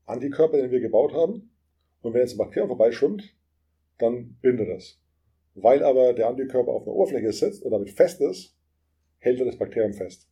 Antikörper, 0.06 0.58
den 0.58 0.72
wir 0.72 0.80
gebaut 0.80 1.14
haben. 1.14 1.52
Und 2.02 2.14
wenn 2.14 2.22
jetzt 2.22 2.36
ein 2.36 2.38
Bakterium 2.38 2.70
vorbeischwimmt, 2.70 3.36
dann 3.98 4.38
bindet 4.42 4.70
es. 4.70 5.00
Weil 5.56 5.84
aber 5.84 6.14
der 6.14 6.28
Antikörper 6.28 6.72
auf 6.72 6.84
einer 6.84 6.96
Oberfläche 6.96 7.32
sitzt 7.32 7.64
und 7.64 7.72
damit 7.72 7.90
fest 7.90 8.22
ist, 8.22 8.56
hält 9.20 9.40
er 9.40 9.46
das 9.46 9.58
Bakterium 9.58 9.94
fest. 9.94 10.30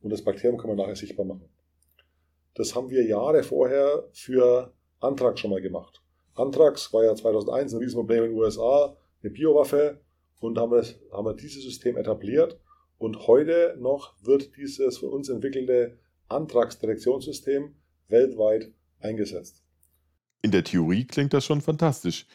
Und 0.00 0.10
das 0.10 0.22
Bakterium 0.22 0.58
kann 0.58 0.68
man 0.68 0.76
nachher 0.76 0.96
sichtbar 0.96 1.26
machen. 1.26 1.48
Das 2.54 2.74
haben 2.74 2.90
wir 2.90 3.04
Jahre 3.04 3.42
vorher 3.42 4.08
für 4.12 4.74
Anthrax 5.00 5.40
schon 5.40 5.50
mal 5.50 5.62
gemacht. 5.62 6.02
Anthrax 6.34 6.92
war 6.92 7.04
ja 7.04 7.14
2001 7.14 7.72
ein 7.72 7.78
Riesenproblem 7.78 8.24
in 8.24 8.30
den 8.30 8.38
USA, 8.38 8.96
eine 9.22 9.32
Biowaffe 9.32 10.00
und 10.40 10.58
haben 10.58 10.72
wir, 10.72 10.84
haben 11.12 11.26
wir 11.26 11.34
dieses 11.34 11.62
System 11.62 11.96
etabliert. 11.96 12.58
Und 12.98 13.26
heute 13.26 13.76
noch 13.80 14.14
wird 14.22 14.56
dieses 14.56 14.98
von 14.98 15.10
uns 15.10 15.28
entwickelte 15.28 15.98
Antragsdirektionssystem 16.28 17.74
weltweit 18.08 18.72
eingesetzt. 19.00 19.62
In 20.42 20.50
der 20.50 20.64
Theorie 20.64 21.04
klingt 21.04 21.32
das 21.32 21.44
schon 21.44 21.60
fantastisch. 21.60 22.26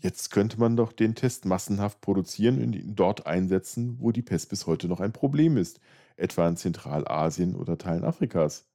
Jetzt 0.00 0.30
könnte 0.30 0.60
man 0.60 0.76
doch 0.76 0.92
den 0.92 1.14
Test 1.14 1.46
massenhaft 1.46 2.00
produzieren 2.00 2.62
und 2.62 2.76
ihn 2.76 2.94
dort 2.94 3.26
einsetzen, 3.26 3.96
wo 3.98 4.12
die 4.12 4.22
Pest 4.22 4.50
bis 4.50 4.66
heute 4.66 4.88
noch 4.88 5.00
ein 5.00 5.12
Problem 5.12 5.56
ist, 5.56 5.80
etwa 6.16 6.48
in 6.48 6.56
Zentralasien 6.56 7.56
oder 7.56 7.78
Teilen 7.78 8.04
Afrikas. 8.04 8.68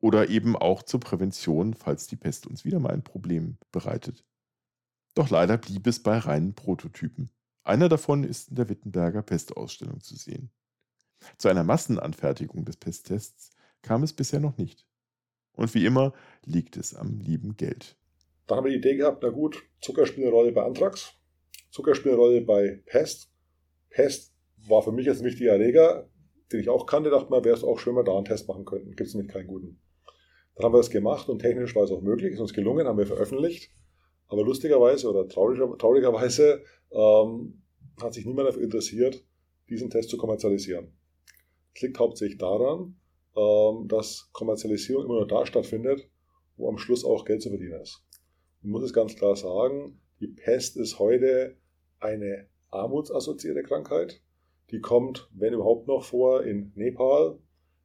Oder 0.00 0.28
eben 0.30 0.56
auch 0.56 0.82
zur 0.82 1.00
Prävention, 1.00 1.74
falls 1.74 2.06
die 2.06 2.16
Pest 2.16 2.46
uns 2.46 2.64
wieder 2.64 2.78
mal 2.78 2.92
ein 2.92 3.04
Problem 3.04 3.58
bereitet. 3.72 4.24
Doch 5.14 5.30
leider 5.30 5.56
blieb 5.58 5.86
es 5.86 6.02
bei 6.02 6.18
reinen 6.18 6.54
Prototypen. 6.54 7.30
Einer 7.62 7.88
davon 7.88 8.24
ist 8.24 8.48
in 8.48 8.56
der 8.56 8.68
Wittenberger 8.68 9.22
Pestausstellung 9.22 10.00
zu 10.00 10.16
sehen. 10.16 10.50
Zu 11.38 11.48
einer 11.48 11.64
Massenanfertigung 11.64 12.64
des 12.64 12.76
Pesttests 12.76 13.50
kam 13.82 14.02
es 14.02 14.12
bisher 14.12 14.40
noch 14.40 14.58
nicht. 14.58 14.86
Und 15.52 15.72
wie 15.74 15.86
immer 15.86 16.12
liegt 16.44 16.76
es 16.76 16.94
am 16.94 17.20
lieben 17.20 17.56
Geld. 17.56 17.96
Dann 18.46 18.58
haben 18.58 18.64
wir 18.64 18.72
die 18.72 18.78
Idee 18.78 18.96
gehabt, 18.96 19.22
na 19.22 19.30
gut, 19.30 19.62
Zucker 19.80 20.04
spielt 20.04 20.26
eine 20.26 20.34
Rolle 20.34 20.52
bei 20.52 20.62
Anthrax, 20.62 21.14
Zucker 21.70 21.94
spielt 21.94 22.14
eine 22.14 22.22
Rolle 22.22 22.40
bei 22.42 22.82
Pest. 22.84 23.30
Pest 23.88 24.34
war 24.68 24.82
für 24.82 24.92
mich 24.92 25.06
jetzt 25.06 25.20
ein 25.20 25.24
wichtiger 25.24 25.52
Erreger, 25.52 26.08
den 26.52 26.60
ich 26.60 26.68
auch 26.68 26.86
kannte, 26.86 27.10
dachte 27.10 27.30
mal, 27.30 27.44
wäre 27.44 27.56
es 27.56 27.64
auch 27.64 27.78
schön, 27.78 27.94
wenn 27.94 28.00
wir 28.00 28.12
da 28.12 28.16
einen 28.16 28.26
Test 28.26 28.48
machen 28.48 28.64
könnten. 28.64 28.90
Gibt 28.90 29.08
es 29.08 29.14
nämlich 29.14 29.32
keinen 29.32 29.46
guten. 29.46 29.80
Dann 30.54 30.66
haben 30.66 30.74
wir 30.74 30.78
das 30.78 30.90
gemacht 30.90 31.28
und 31.28 31.38
technisch 31.38 31.74
war 31.74 31.84
es 31.84 31.90
auch 31.90 32.02
möglich, 32.02 32.32
ist 32.32 32.40
uns 32.40 32.52
gelungen, 32.52 32.86
haben 32.86 32.98
wir 32.98 33.06
veröffentlicht. 33.06 33.70
Aber 34.28 34.44
lustigerweise 34.44 35.08
oder 35.08 35.28
trauriger, 35.28 35.76
traurigerweise 35.78 36.62
ähm, 36.90 37.62
hat 38.00 38.14
sich 38.14 38.26
niemand 38.26 38.48
dafür 38.48 38.62
interessiert, 38.62 39.24
diesen 39.68 39.90
Test 39.90 40.10
zu 40.10 40.16
kommerzialisieren. 40.16 40.92
Das 41.74 41.82
liegt 41.82 41.98
hauptsächlich 41.98 42.38
daran, 42.38 42.96
ähm, 43.36 43.88
dass 43.88 44.30
Kommerzialisierung 44.32 45.04
immer 45.04 45.14
nur 45.14 45.26
da 45.26 45.44
stattfindet, 45.46 46.08
wo 46.56 46.68
am 46.68 46.78
Schluss 46.78 47.04
auch 47.04 47.24
Geld 47.24 47.42
zu 47.42 47.48
verdienen 47.50 47.80
ist. 47.80 48.04
Man 48.62 48.72
muss 48.72 48.84
es 48.84 48.92
ganz 48.92 49.16
klar 49.16 49.36
sagen, 49.36 50.00
die 50.20 50.28
Pest 50.28 50.76
ist 50.76 50.98
heute 50.98 51.56
eine 51.98 52.48
armutsassoziierte 52.70 53.62
Krankheit. 53.62 54.22
Die 54.70 54.80
kommt, 54.80 55.28
wenn 55.34 55.54
überhaupt 55.54 55.86
noch 55.86 56.04
vor, 56.04 56.44
in 56.44 56.72
Nepal, 56.74 57.38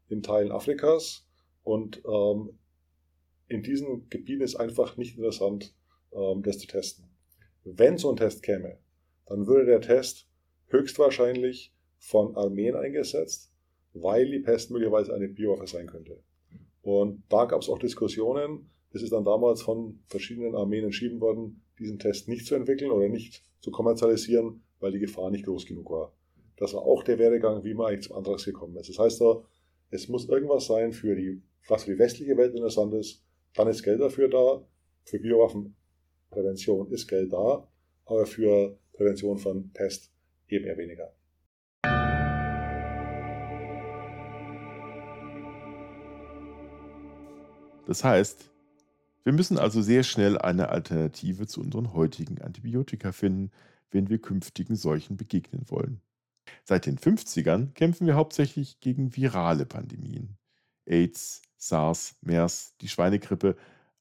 in 0.08 0.23
Teilen 0.23 0.52
Afrikas. 0.52 1.28
Und 1.63 2.02
ähm, 2.06 2.58
in 3.47 3.63
diesen 3.63 4.10
Gebieten 4.10 4.43
ist 4.43 4.56
einfach 4.56 4.97
nicht 4.97 5.17
interessant, 5.17 5.75
das 6.12 6.60
zu 6.60 6.67
testen. 6.67 7.06
Wenn 7.63 7.98
so 7.98 8.10
ein 8.10 8.17
Test 8.17 8.43
käme, 8.43 8.78
dann 9.26 9.48
würde 9.48 9.65
der 9.65 9.82
Test 9.82 10.28
höchstwahrscheinlich 10.67 11.74
von 11.98 12.36
Armeen 12.36 12.76
eingesetzt, 12.76 13.52
weil 13.93 14.30
die 14.30 14.39
Pest 14.39 14.72
möglicherweise 14.72 15.13
eine 15.13 15.28
Biowaffe 15.28 15.67
sein 15.67 15.88
könnte. 15.88 16.22
Und 16.82 17.24
da 17.30 17.45
gab 17.45 17.62
es 17.62 17.69
auch 17.69 17.80
Diskussionen. 17.80 18.69
Es 18.91 19.04
ist 19.04 19.12
dann 19.12 19.26
damals 19.26 19.62
von 19.62 20.00
verschiedenen 20.08 20.56
Armeen 20.56 20.86
entschieden 20.86 21.19
worden, 21.19 21.63
diesen 21.78 22.00
Test 22.00 22.28
nicht 22.28 22.45
zu 22.45 22.56
entwickeln 22.56 22.91
oder 22.91 23.08
nicht 23.08 23.43
zu 23.60 23.72
kommerzialisieren, 23.72 24.63
weil 24.80 24.91
die 24.91 25.00
Gefahr 25.00 25.30
nicht 25.30 25.45
groß 25.45 25.65
genug 25.65 25.91
war. 25.91 26.13
Das 26.58 26.74
war 26.74 26.82
auch 26.82 27.04
der 27.04 27.19
Werdegang, 27.19 27.63
wie 27.63 27.74
man 27.74 27.88
eigentlich 27.88 28.08
zum 28.08 28.17
Antrags 28.17 28.45
gekommen 28.45 28.76
ist. 28.78 28.89
Das 28.89 29.00
heißt, 29.00 29.22
es 29.91 30.08
muss 30.08 30.28
irgendwas 30.28 30.65
sein, 30.65 30.91
für 30.93 31.15
die, 31.15 31.41
was 31.67 31.84
für 31.84 31.91
die 31.91 32.00
westliche 32.00 32.38
Welt 32.38 32.56
interessant 32.56 32.93
ist. 32.93 33.24
Dann 33.54 33.67
ist 33.67 33.84
Geld 33.84 34.02
dafür 34.02 34.28
da. 34.28 34.65
Für 35.04 35.19
Biowaffenprävention 36.30 36.92
ist 36.92 37.08
Geld 37.08 37.34
da, 37.34 37.68
aber 38.06 38.26
für 38.26 38.78
Prävention 38.94 39.38
von 39.38 39.72
Pest 39.72 40.12
eben 40.48 40.65
eher 40.65 40.78
weniger. 40.78 41.13
Das 47.86 48.04
heißt, 48.04 48.52
wir 49.24 49.34
müssen 49.34 49.58
also 49.58 49.82
sehr 49.82 50.04
schnell 50.04 50.38
eine 50.38 50.70
Alternative 50.70 51.48
zu 51.48 51.62
unseren 51.62 51.94
heutigen 51.94 52.42
Antibiotika 52.42 53.12
finden, 53.12 53.52
wenn 53.92 54.10
wir 54.10 54.20
künftigen 54.20 54.76
Seuchen 54.76 55.18
begegnen 55.18 55.63
wollen. 55.70 56.02
Seit 56.63 56.86
den 56.86 56.98
50ern 56.98 57.74
kämpfen 57.74 58.06
wir 58.06 58.15
hauptsächlich 58.15 58.80
gegen 58.80 59.15
virale 59.15 59.65
Pandemien. 59.65 60.38
AIDS, 60.86 61.42
SARS, 61.58 62.15
MERS, 62.22 62.76
die 62.82 62.88
Schweinegrippe, 62.88 63.56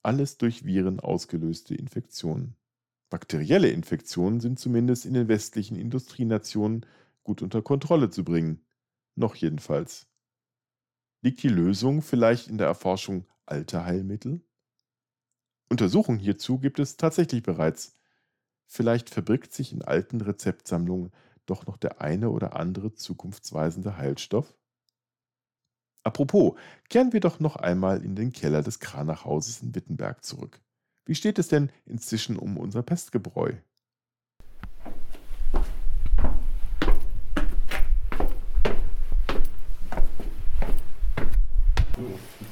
alles 0.08 0.38
durch 0.38 0.64
Viren 0.64 1.00
ausgelöste 1.00 1.74
Infektionen. 1.74 2.56
Bakterielle 3.10 3.68
Infektionen 3.68 4.40
sind 4.40 4.58
zumindest 4.58 5.04
in 5.04 5.12
den 5.12 5.28
westlichen 5.28 5.76
Industrienationen 5.76 6.86
gut 7.24 7.42
unter 7.42 7.60
Kontrolle 7.60 8.08
zu 8.08 8.24
bringen. 8.24 8.64
Noch 9.16 9.34
jedenfalls. 9.34 10.06
Liegt 11.20 11.42
die 11.42 11.50
Lösung 11.50 12.00
vielleicht 12.00 12.48
in 12.48 12.56
der 12.56 12.68
Erforschung 12.68 13.26
alter 13.44 13.84
Heilmittel? 13.84 14.40
Untersuchungen 15.68 16.20
hierzu 16.20 16.58
gibt 16.58 16.78
es 16.78 16.96
tatsächlich 16.96 17.42
bereits. 17.42 17.94
Vielleicht 18.64 19.10
verbirgt 19.10 19.52
sich 19.52 19.74
in 19.74 19.82
alten 19.82 20.22
Rezeptsammlungen 20.22 21.12
doch 21.44 21.66
noch 21.66 21.76
der 21.76 22.00
eine 22.00 22.30
oder 22.30 22.56
andere 22.56 22.94
zukunftsweisende 22.94 23.98
Heilstoff? 23.98 24.56
Apropos, 26.08 26.54
kehren 26.88 27.12
wir 27.12 27.20
doch 27.20 27.38
noch 27.38 27.56
einmal 27.56 28.02
in 28.02 28.16
den 28.16 28.32
Keller 28.32 28.62
des 28.62 28.80
Kranachhauses 28.80 29.60
in 29.60 29.74
Wittenberg 29.74 30.24
zurück. 30.24 30.58
Wie 31.04 31.14
steht 31.14 31.38
es 31.38 31.48
denn 31.48 31.70
inzwischen 31.84 32.38
um 32.38 32.56
unser 32.56 32.82
Pestgebräu? 32.82 33.52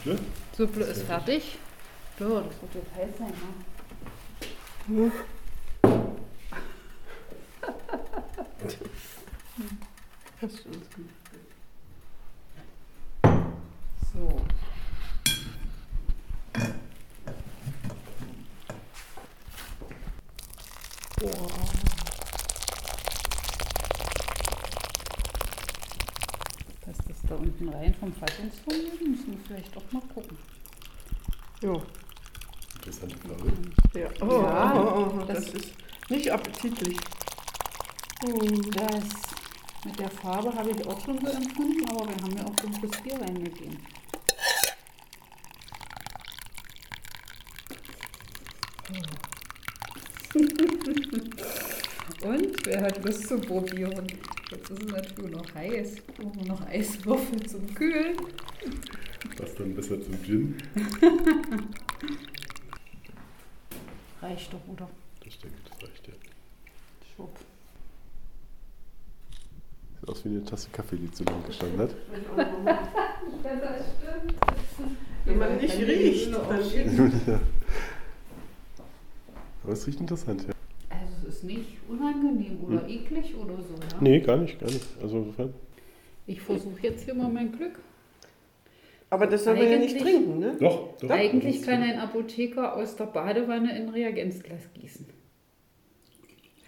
Suppe? 0.05 0.19
Suppe 0.55 0.81
ist 0.81 1.05
fertig. 1.05 1.57
So, 2.19 2.43
das 2.43 2.61
wird 2.61 2.75
jetzt 2.75 2.95
heiß 2.95 3.09
sein, 3.19 3.33
ne? 4.89 5.13
Passt 10.41 10.59
schon 10.63 10.73
ganz 10.73 10.91
gut. 10.95 11.26
So. 14.17 14.29
Passt 26.85 27.01
das 27.09 27.17
da 27.29 27.35
unten 27.35 27.69
rein 27.69 27.95
vom 27.99 28.13
Fassungsvermögen? 28.15 29.11
Müssen 29.11 29.33
wir 29.33 29.39
vielleicht 29.47 29.75
doch 29.75 29.93
mal 29.93 30.03
gucken. 30.15 30.37
Ja. 31.63 31.75
Interessante 32.77 33.17
Frage. 33.19 33.53
Ja. 33.95 34.09
Oh, 34.21 34.43
Ja, 34.43 34.75
oh, 34.75 34.79
oh, 34.79 35.21
oh, 35.21 35.25
das, 35.27 35.47
das- 35.47 35.55
ist 35.55 35.73
nicht 36.11 36.31
appetitlich. 36.31 36.97
Das 38.73 39.05
mit 39.85 39.99
der 39.99 40.11
Farbe 40.11 40.53
habe 40.55 40.71
ich 40.71 40.87
auch 40.87 41.05
schon 41.05 41.19
so 41.21 41.27
empfunden, 41.31 41.89
aber 41.91 42.09
wir 42.09 42.17
haben 42.17 42.37
ja 42.37 42.45
auch 42.47 42.57
dunkles 42.57 42.91
Bier 43.03 43.21
reingegeben. 43.21 43.79
Und 52.23 52.67
wer 52.67 52.83
hat 52.83 53.05
Lust 53.05 53.27
zu 53.29 53.39
probieren? 53.39 54.07
Jetzt 54.51 54.71
ist 54.71 54.83
es 54.83 54.93
natürlich 54.93 55.31
noch 55.33 55.55
heiß. 55.55 55.97
Brauchen 56.17 56.35
wir 56.37 56.47
noch 56.47 56.67
Eiswürfel 56.67 57.47
zum 57.47 57.75
Kühlen. 57.75 58.17
Was 59.39 59.55
dann 59.57 59.75
besser 59.75 60.01
zum 60.01 60.23
Gin? 60.23 60.57
Reicht 64.23 64.53
doch, 64.53 64.61
oder? 64.69 64.89
Das 65.25 65.37
denke 65.39 65.57
ich, 65.65 65.71
das 65.71 65.83
reicht 65.89 66.07
ja. 66.07 66.13
Schwupp. 67.15 67.37
Sieht 70.01 70.09
aus 70.09 70.25
wie 70.25 70.29
eine 70.29 70.45
Tasse 70.45 70.69
Kaffee, 70.71 70.97
die 70.97 71.11
zu 71.11 71.25
lang 71.25 71.45
gestanden 71.45 71.81
hat. 71.81 71.95
Das 73.43 73.85
stimmt. 73.99 74.35
Wenn 75.25 75.39
man 75.39 75.57
nicht 75.57 75.77
riecht, 75.79 76.33
dann 76.33 76.63
Aber 79.67 79.73
es 79.73 79.85
riecht 79.85 79.99
interessant, 79.99 80.45
ja. 80.47 80.55
Also 80.89 81.27
es 81.27 81.39
ist 81.39 81.43
nicht 81.43 81.67
unangenehm 81.89 82.61
oder 82.63 82.89
eklig 82.89 83.35
oder 83.35 83.57
so, 83.57 83.75
ja? 83.75 84.01
Nee, 84.01 84.21
gar 84.21 84.37
nicht, 84.37 84.61
gar 84.61 84.71
nicht. 84.71 84.87
Also 85.03 85.19
insofern. 85.19 85.55
Ich 86.29 86.41
versuche 86.41 86.81
jetzt 86.83 87.05
hier 87.05 87.15
mal 87.15 87.29
mein 87.29 87.51
Glück. 87.51 87.81
Aber 89.11 89.27
das 89.27 89.43
soll 89.43 89.57
man 89.57 89.69
ja 89.69 89.79
nicht 89.79 89.99
trinken, 89.99 90.39
ne? 90.39 90.57
Doch, 90.61 90.97
doch. 90.99 91.11
Eigentlich 91.11 91.63
kann 91.63 91.83
ein 91.83 91.99
Apotheker 91.99 92.77
aus 92.77 92.95
der 92.95 93.07
Badewanne 93.07 93.77
in 93.77 93.89
Reagenzglas 93.89 94.61
gießen. 94.81 95.05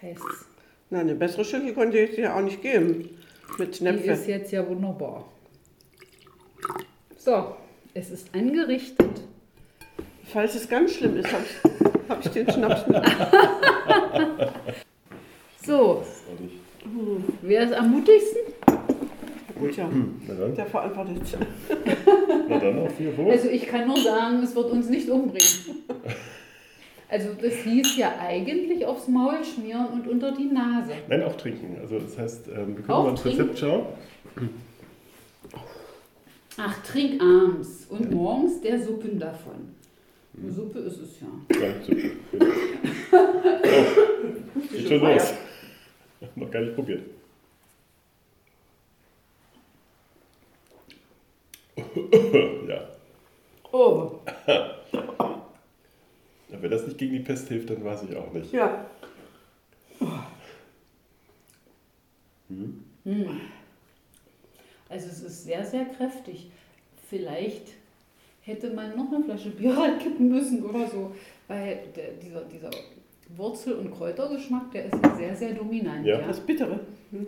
Heißt's. 0.01 0.45
Na, 0.89 0.99
eine 0.99 1.15
bessere 1.15 1.45
Schüssel 1.45 1.73
konnte 1.73 1.99
ich 1.99 2.15
dir 2.15 2.35
auch 2.35 2.41
nicht 2.41 2.61
geben. 2.61 3.17
Mit 3.57 3.79
Die 3.79 3.85
ist 3.85 4.27
jetzt 4.27 4.51
ja 4.51 4.67
wunderbar. 4.67 5.31
So, 7.15 7.55
es 7.93 8.11
ist 8.11 8.35
angerichtet. 8.35 9.21
Falls 10.25 10.53
es 10.53 10.67
ganz 10.67 10.95
schlimm 10.95 11.15
ist, 11.15 11.31
habe 11.31 11.43
ich, 11.43 11.78
hab 12.09 12.25
ich 12.25 12.31
den 12.31 12.49
Schnaps 12.51 12.87
mit. 12.87 13.01
So, 15.61 16.03
nicht. 16.39 16.55
wer 17.43 17.63
ist 17.63 17.73
am 17.73 17.91
mutigsten? 17.91 18.39
Gut, 19.59 19.75
ja. 19.75 19.87
Na 20.27 20.33
dann, 20.33 20.55
Der 20.55 20.65
verantwortet. 20.65 21.21
na 22.49 22.57
dann 22.57 22.79
auf 22.79 22.95
vier 22.95 23.15
hoch. 23.15 23.29
Also 23.29 23.49
ich 23.49 23.67
kann 23.67 23.85
nur 23.87 23.97
sagen, 23.97 24.41
es 24.41 24.55
wird 24.55 24.71
uns 24.71 24.89
nicht 24.89 25.07
umbringen. 25.09 25.83
Also 27.09 27.29
das 27.39 27.53
hieß 27.55 27.97
ja 27.97 28.13
eigentlich 28.19 28.83
aufs 28.85 29.07
Maul 29.07 29.43
schmieren 29.43 29.87
und 29.87 30.07
unter 30.07 30.31
die 30.31 30.45
Nase. 30.45 30.93
Nein, 31.07 31.23
auch 31.23 31.35
trinken. 31.35 31.77
Also 31.81 31.99
das 31.99 32.17
heißt, 32.17 32.47
ähm, 32.47 32.77
wir 32.77 32.83
können 32.83 32.89
Auch 32.89 33.03
mal 33.03 33.09
ins? 33.11 33.25
Rezept 33.25 33.59
schauen. 33.59 33.85
Ach, 36.57 36.83
trink 36.83 37.21
abends 37.21 37.85
und 37.89 38.11
morgens 38.11 38.61
der 38.61 38.81
Suppen 38.81 39.19
davon. 39.19 39.75
Eine 40.37 40.51
Suppe 40.51 40.79
ist 40.79 40.99
es 40.99 41.19
ja. 41.19 41.27
Ja, 41.59 41.81
super. 41.81 42.09
Oh, 43.11 44.61
geht 44.71 44.87
schon 44.87 44.99
los. 45.01 45.33
Noch 46.35 46.51
gar 46.51 46.61
nicht 46.61 46.75
probiert. 46.75 47.01
ja. 52.67 52.87
Oh, 53.71 54.19
Ja, 54.47 54.75
Wenn 56.61 56.71
das 56.71 56.85
nicht 56.85 56.97
gegen 56.97 57.13
die 57.13 57.19
Pest 57.19 57.47
hilft, 57.47 57.69
dann 57.69 57.83
weiß 57.83 58.03
ich 58.03 58.15
auch 58.15 58.31
nicht. 58.33 58.51
ja. 58.51 58.85
Also 64.89 65.07
es 65.07 65.21
ist 65.21 65.43
sehr, 65.43 65.65
sehr 65.65 65.85
kräftig. 65.85 66.51
Vielleicht 67.09 67.73
hätte 68.49 68.71
man 68.73 68.95
noch 68.97 69.11
eine 69.13 69.23
Flasche 69.23 69.51
Bier 69.51 69.75
kippen 70.01 70.29
müssen 70.29 70.63
oder 70.63 70.87
so, 70.87 71.11
weil 71.47 71.79
der, 71.95 72.11
dieser, 72.21 72.41
dieser 72.45 72.69
Wurzel- 73.35 73.75
und 73.75 73.91
Kräutergeschmack, 73.91 74.71
der 74.71 74.85
ist 74.85 74.95
ja 75.03 75.15
sehr, 75.15 75.35
sehr 75.35 75.53
dominant. 75.53 76.05
Ja. 76.05 76.19
Ja, 76.19 76.27
Das 76.27 76.39
Bittere. 76.39 76.79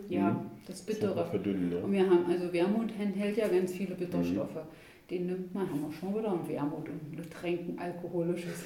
ja 0.09 0.31
Mhm. 0.31 0.37
das 0.67 0.77
Das 0.77 0.81
Bittere. 0.85 1.25
verdünnen, 1.25 1.73
Und 1.83 1.91
ne? 1.91 1.97
wir 1.99 2.09
haben, 2.09 2.25
also 2.29 2.51
Wermut 2.53 2.89
enthält 2.99 3.37
ja 3.37 3.47
ganz 3.47 3.71
viele 3.73 3.95
Bitterstoffe. 3.95 4.57
Den 5.09 5.25
nimmt 5.27 5.53
man, 5.53 5.69
haben 5.69 5.81
wir 5.81 5.91
schon 5.91 6.15
wieder 6.17 6.31
ein 6.31 6.47
Wermut 6.47 6.87
und 6.87 7.17
Getränken 7.17 7.77
alkoholisches. 7.79 8.63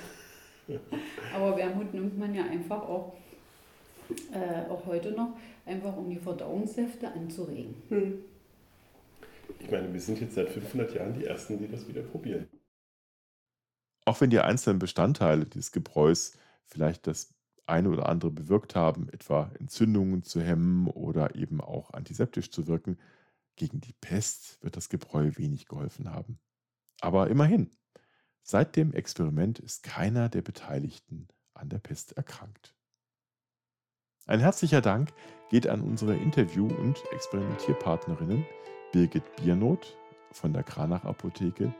Aber 1.35 1.57
Wermut 1.57 1.93
nimmt 1.93 2.17
man 2.17 2.33
ja 2.35 2.43
einfach 2.45 2.81
auch, 2.87 3.13
äh, 4.31 4.69
auch 4.71 4.85
heute 4.85 5.11
noch, 5.11 5.29
einfach 5.65 5.95
um 5.97 6.09
die 6.09 6.17
Verdauungssäfte 6.17 7.07
anzuregen. 7.11 7.73
Hm. 7.89 8.13
Ich 9.59 9.71
meine, 9.71 9.91
wir 9.91 9.99
sind 9.99 10.19
jetzt 10.21 10.35
seit 10.35 10.49
500 10.49 10.93
Jahren 10.93 11.13
die 11.13 11.25
Ersten, 11.25 11.57
die 11.57 11.67
das 11.67 11.87
wieder 11.87 12.03
probieren. 12.03 12.47
Auch 14.05 14.21
wenn 14.21 14.29
die 14.29 14.39
einzelnen 14.39 14.79
Bestandteile 14.79 15.45
dieses 15.45 15.71
Gebräus 15.71 16.37
vielleicht 16.65 17.07
das 17.07 17.33
eine 17.65 17.89
oder 17.89 18.07
andere 18.07 18.31
bewirkt 18.31 18.75
haben, 18.75 19.09
etwa 19.09 19.51
Entzündungen 19.59 20.23
zu 20.23 20.41
hemmen 20.41 20.87
oder 20.87 21.35
eben 21.35 21.61
auch 21.61 21.91
antiseptisch 21.91 22.51
zu 22.51 22.67
wirken, 22.67 22.99
gegen 23.55 23.81
die 23.81 23.93
Pest 23.93 24.61
wird 24.61 24.77
das 24.77 24.89
Gebräu 24.89 25.31
wenig 25.35 25.65
geholfen 25.65 26.11
haben. 26.11 26.39
Aber 27.01 27.29
immerhin, 27.29 27.71
seit 28.43 28.75
dem 28.75 28.93
Experiment 28.93 29.59
ist 29.59 29.83
keiner 29.83 30.29
der 30.29 30.41
Beteiligten 30.41 31.27
an 31.53 31.69
der 31.69 31.79
Pest 31.79 32.17
erkrankt. 32.17 32.75
Ein 34.27 34.39
herzlicher 34.39 34.81
Dank 34.81 35.13
geht 35.49 35.67
an 35.67 35.81
unsere 35.81 36.15
Interview- 36.15 36.73
und 36.73 37.01
Experimentierpartnerinnen 37.11 38.45
Birgit 38.95 39.23
Biernoth 39.35 39.97
von 40.31 40.53
der 40.53 40.63
Kranach 40.63 41.03
Apotheke 41.03 41.73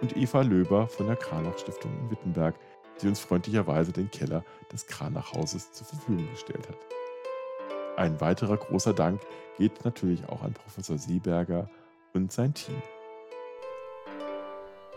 und 0.00 0.16
Eva 0.16 0.40
Löber 0.40 0.88
von 0.88 1.06
der 1.06 1.16
Kranach 1.16 1.58
Stiftung 1.58 1.92
in 1.98 2.10
Wittenberg, 2.10 2.54
die 3.02 3.08
uns 3.08 3.20
freundlicherweise 3.20 3.92
den 3.92 4.10
Keller 4.10 4.42
des 4.72 4.86
Kranach-Hauses 4.86 5.72
zur 5.72 5.86
Verfügung 5.86 6.26
gestellt 6.30 6.66
hat. 6.66 6.78
Ein 7.98 8.18
weiterer 8.18 8.56
großer 8.56 8.94
Dank 8.94 9.20
geht 9.58 9.84
natürlich 9.84 10.26
auch 10.30 10.42
an 10.42 10.54
Professor 10.54 10.96
Seeberger 10.96 11.68
und 12.14 12.32
sein 12.32 12.54
Team. 12.54 12.80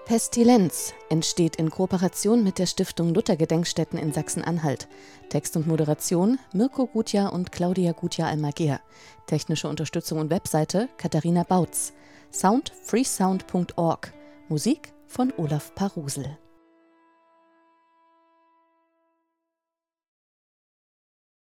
Pestilenz 0.07 0.93
entsteht 1.09 1.57
in 1.57 1.69
Kooperation 1.69 2.41
mit 2.41 2.59
der 2.59 2.65
Stiftung 2.65 3.13
Luther 3.13 3.35
Gedenkstätten 3.35 3.99
in 3.99 4.13
Sachsen-Anhalt. 4.13 4.87
Text 5.27 5.57
und 5.57 5.67
Moderation 5.67 6.39
Mirko 6.53 6.87
Gutjahr 6.87 7.33
und 7.33 7.51
Claudia 7.51 7.91
Gutjahr-Almagier. 7.91 8.79
Technische 9.25 9.67
Unterstützung 9.67 10.19
und 10.19 10.29
Webseite 10.29 10.87
Katharina 10.95 11.43
Bautz. 11.43 11.91
Sound 12.31 12.71
freesound.org. 12.83 14.13
Musik 14.47 14.93
von 15.07 15.33
Olaf 15.35 15.75
Parusel. 15.75 16.37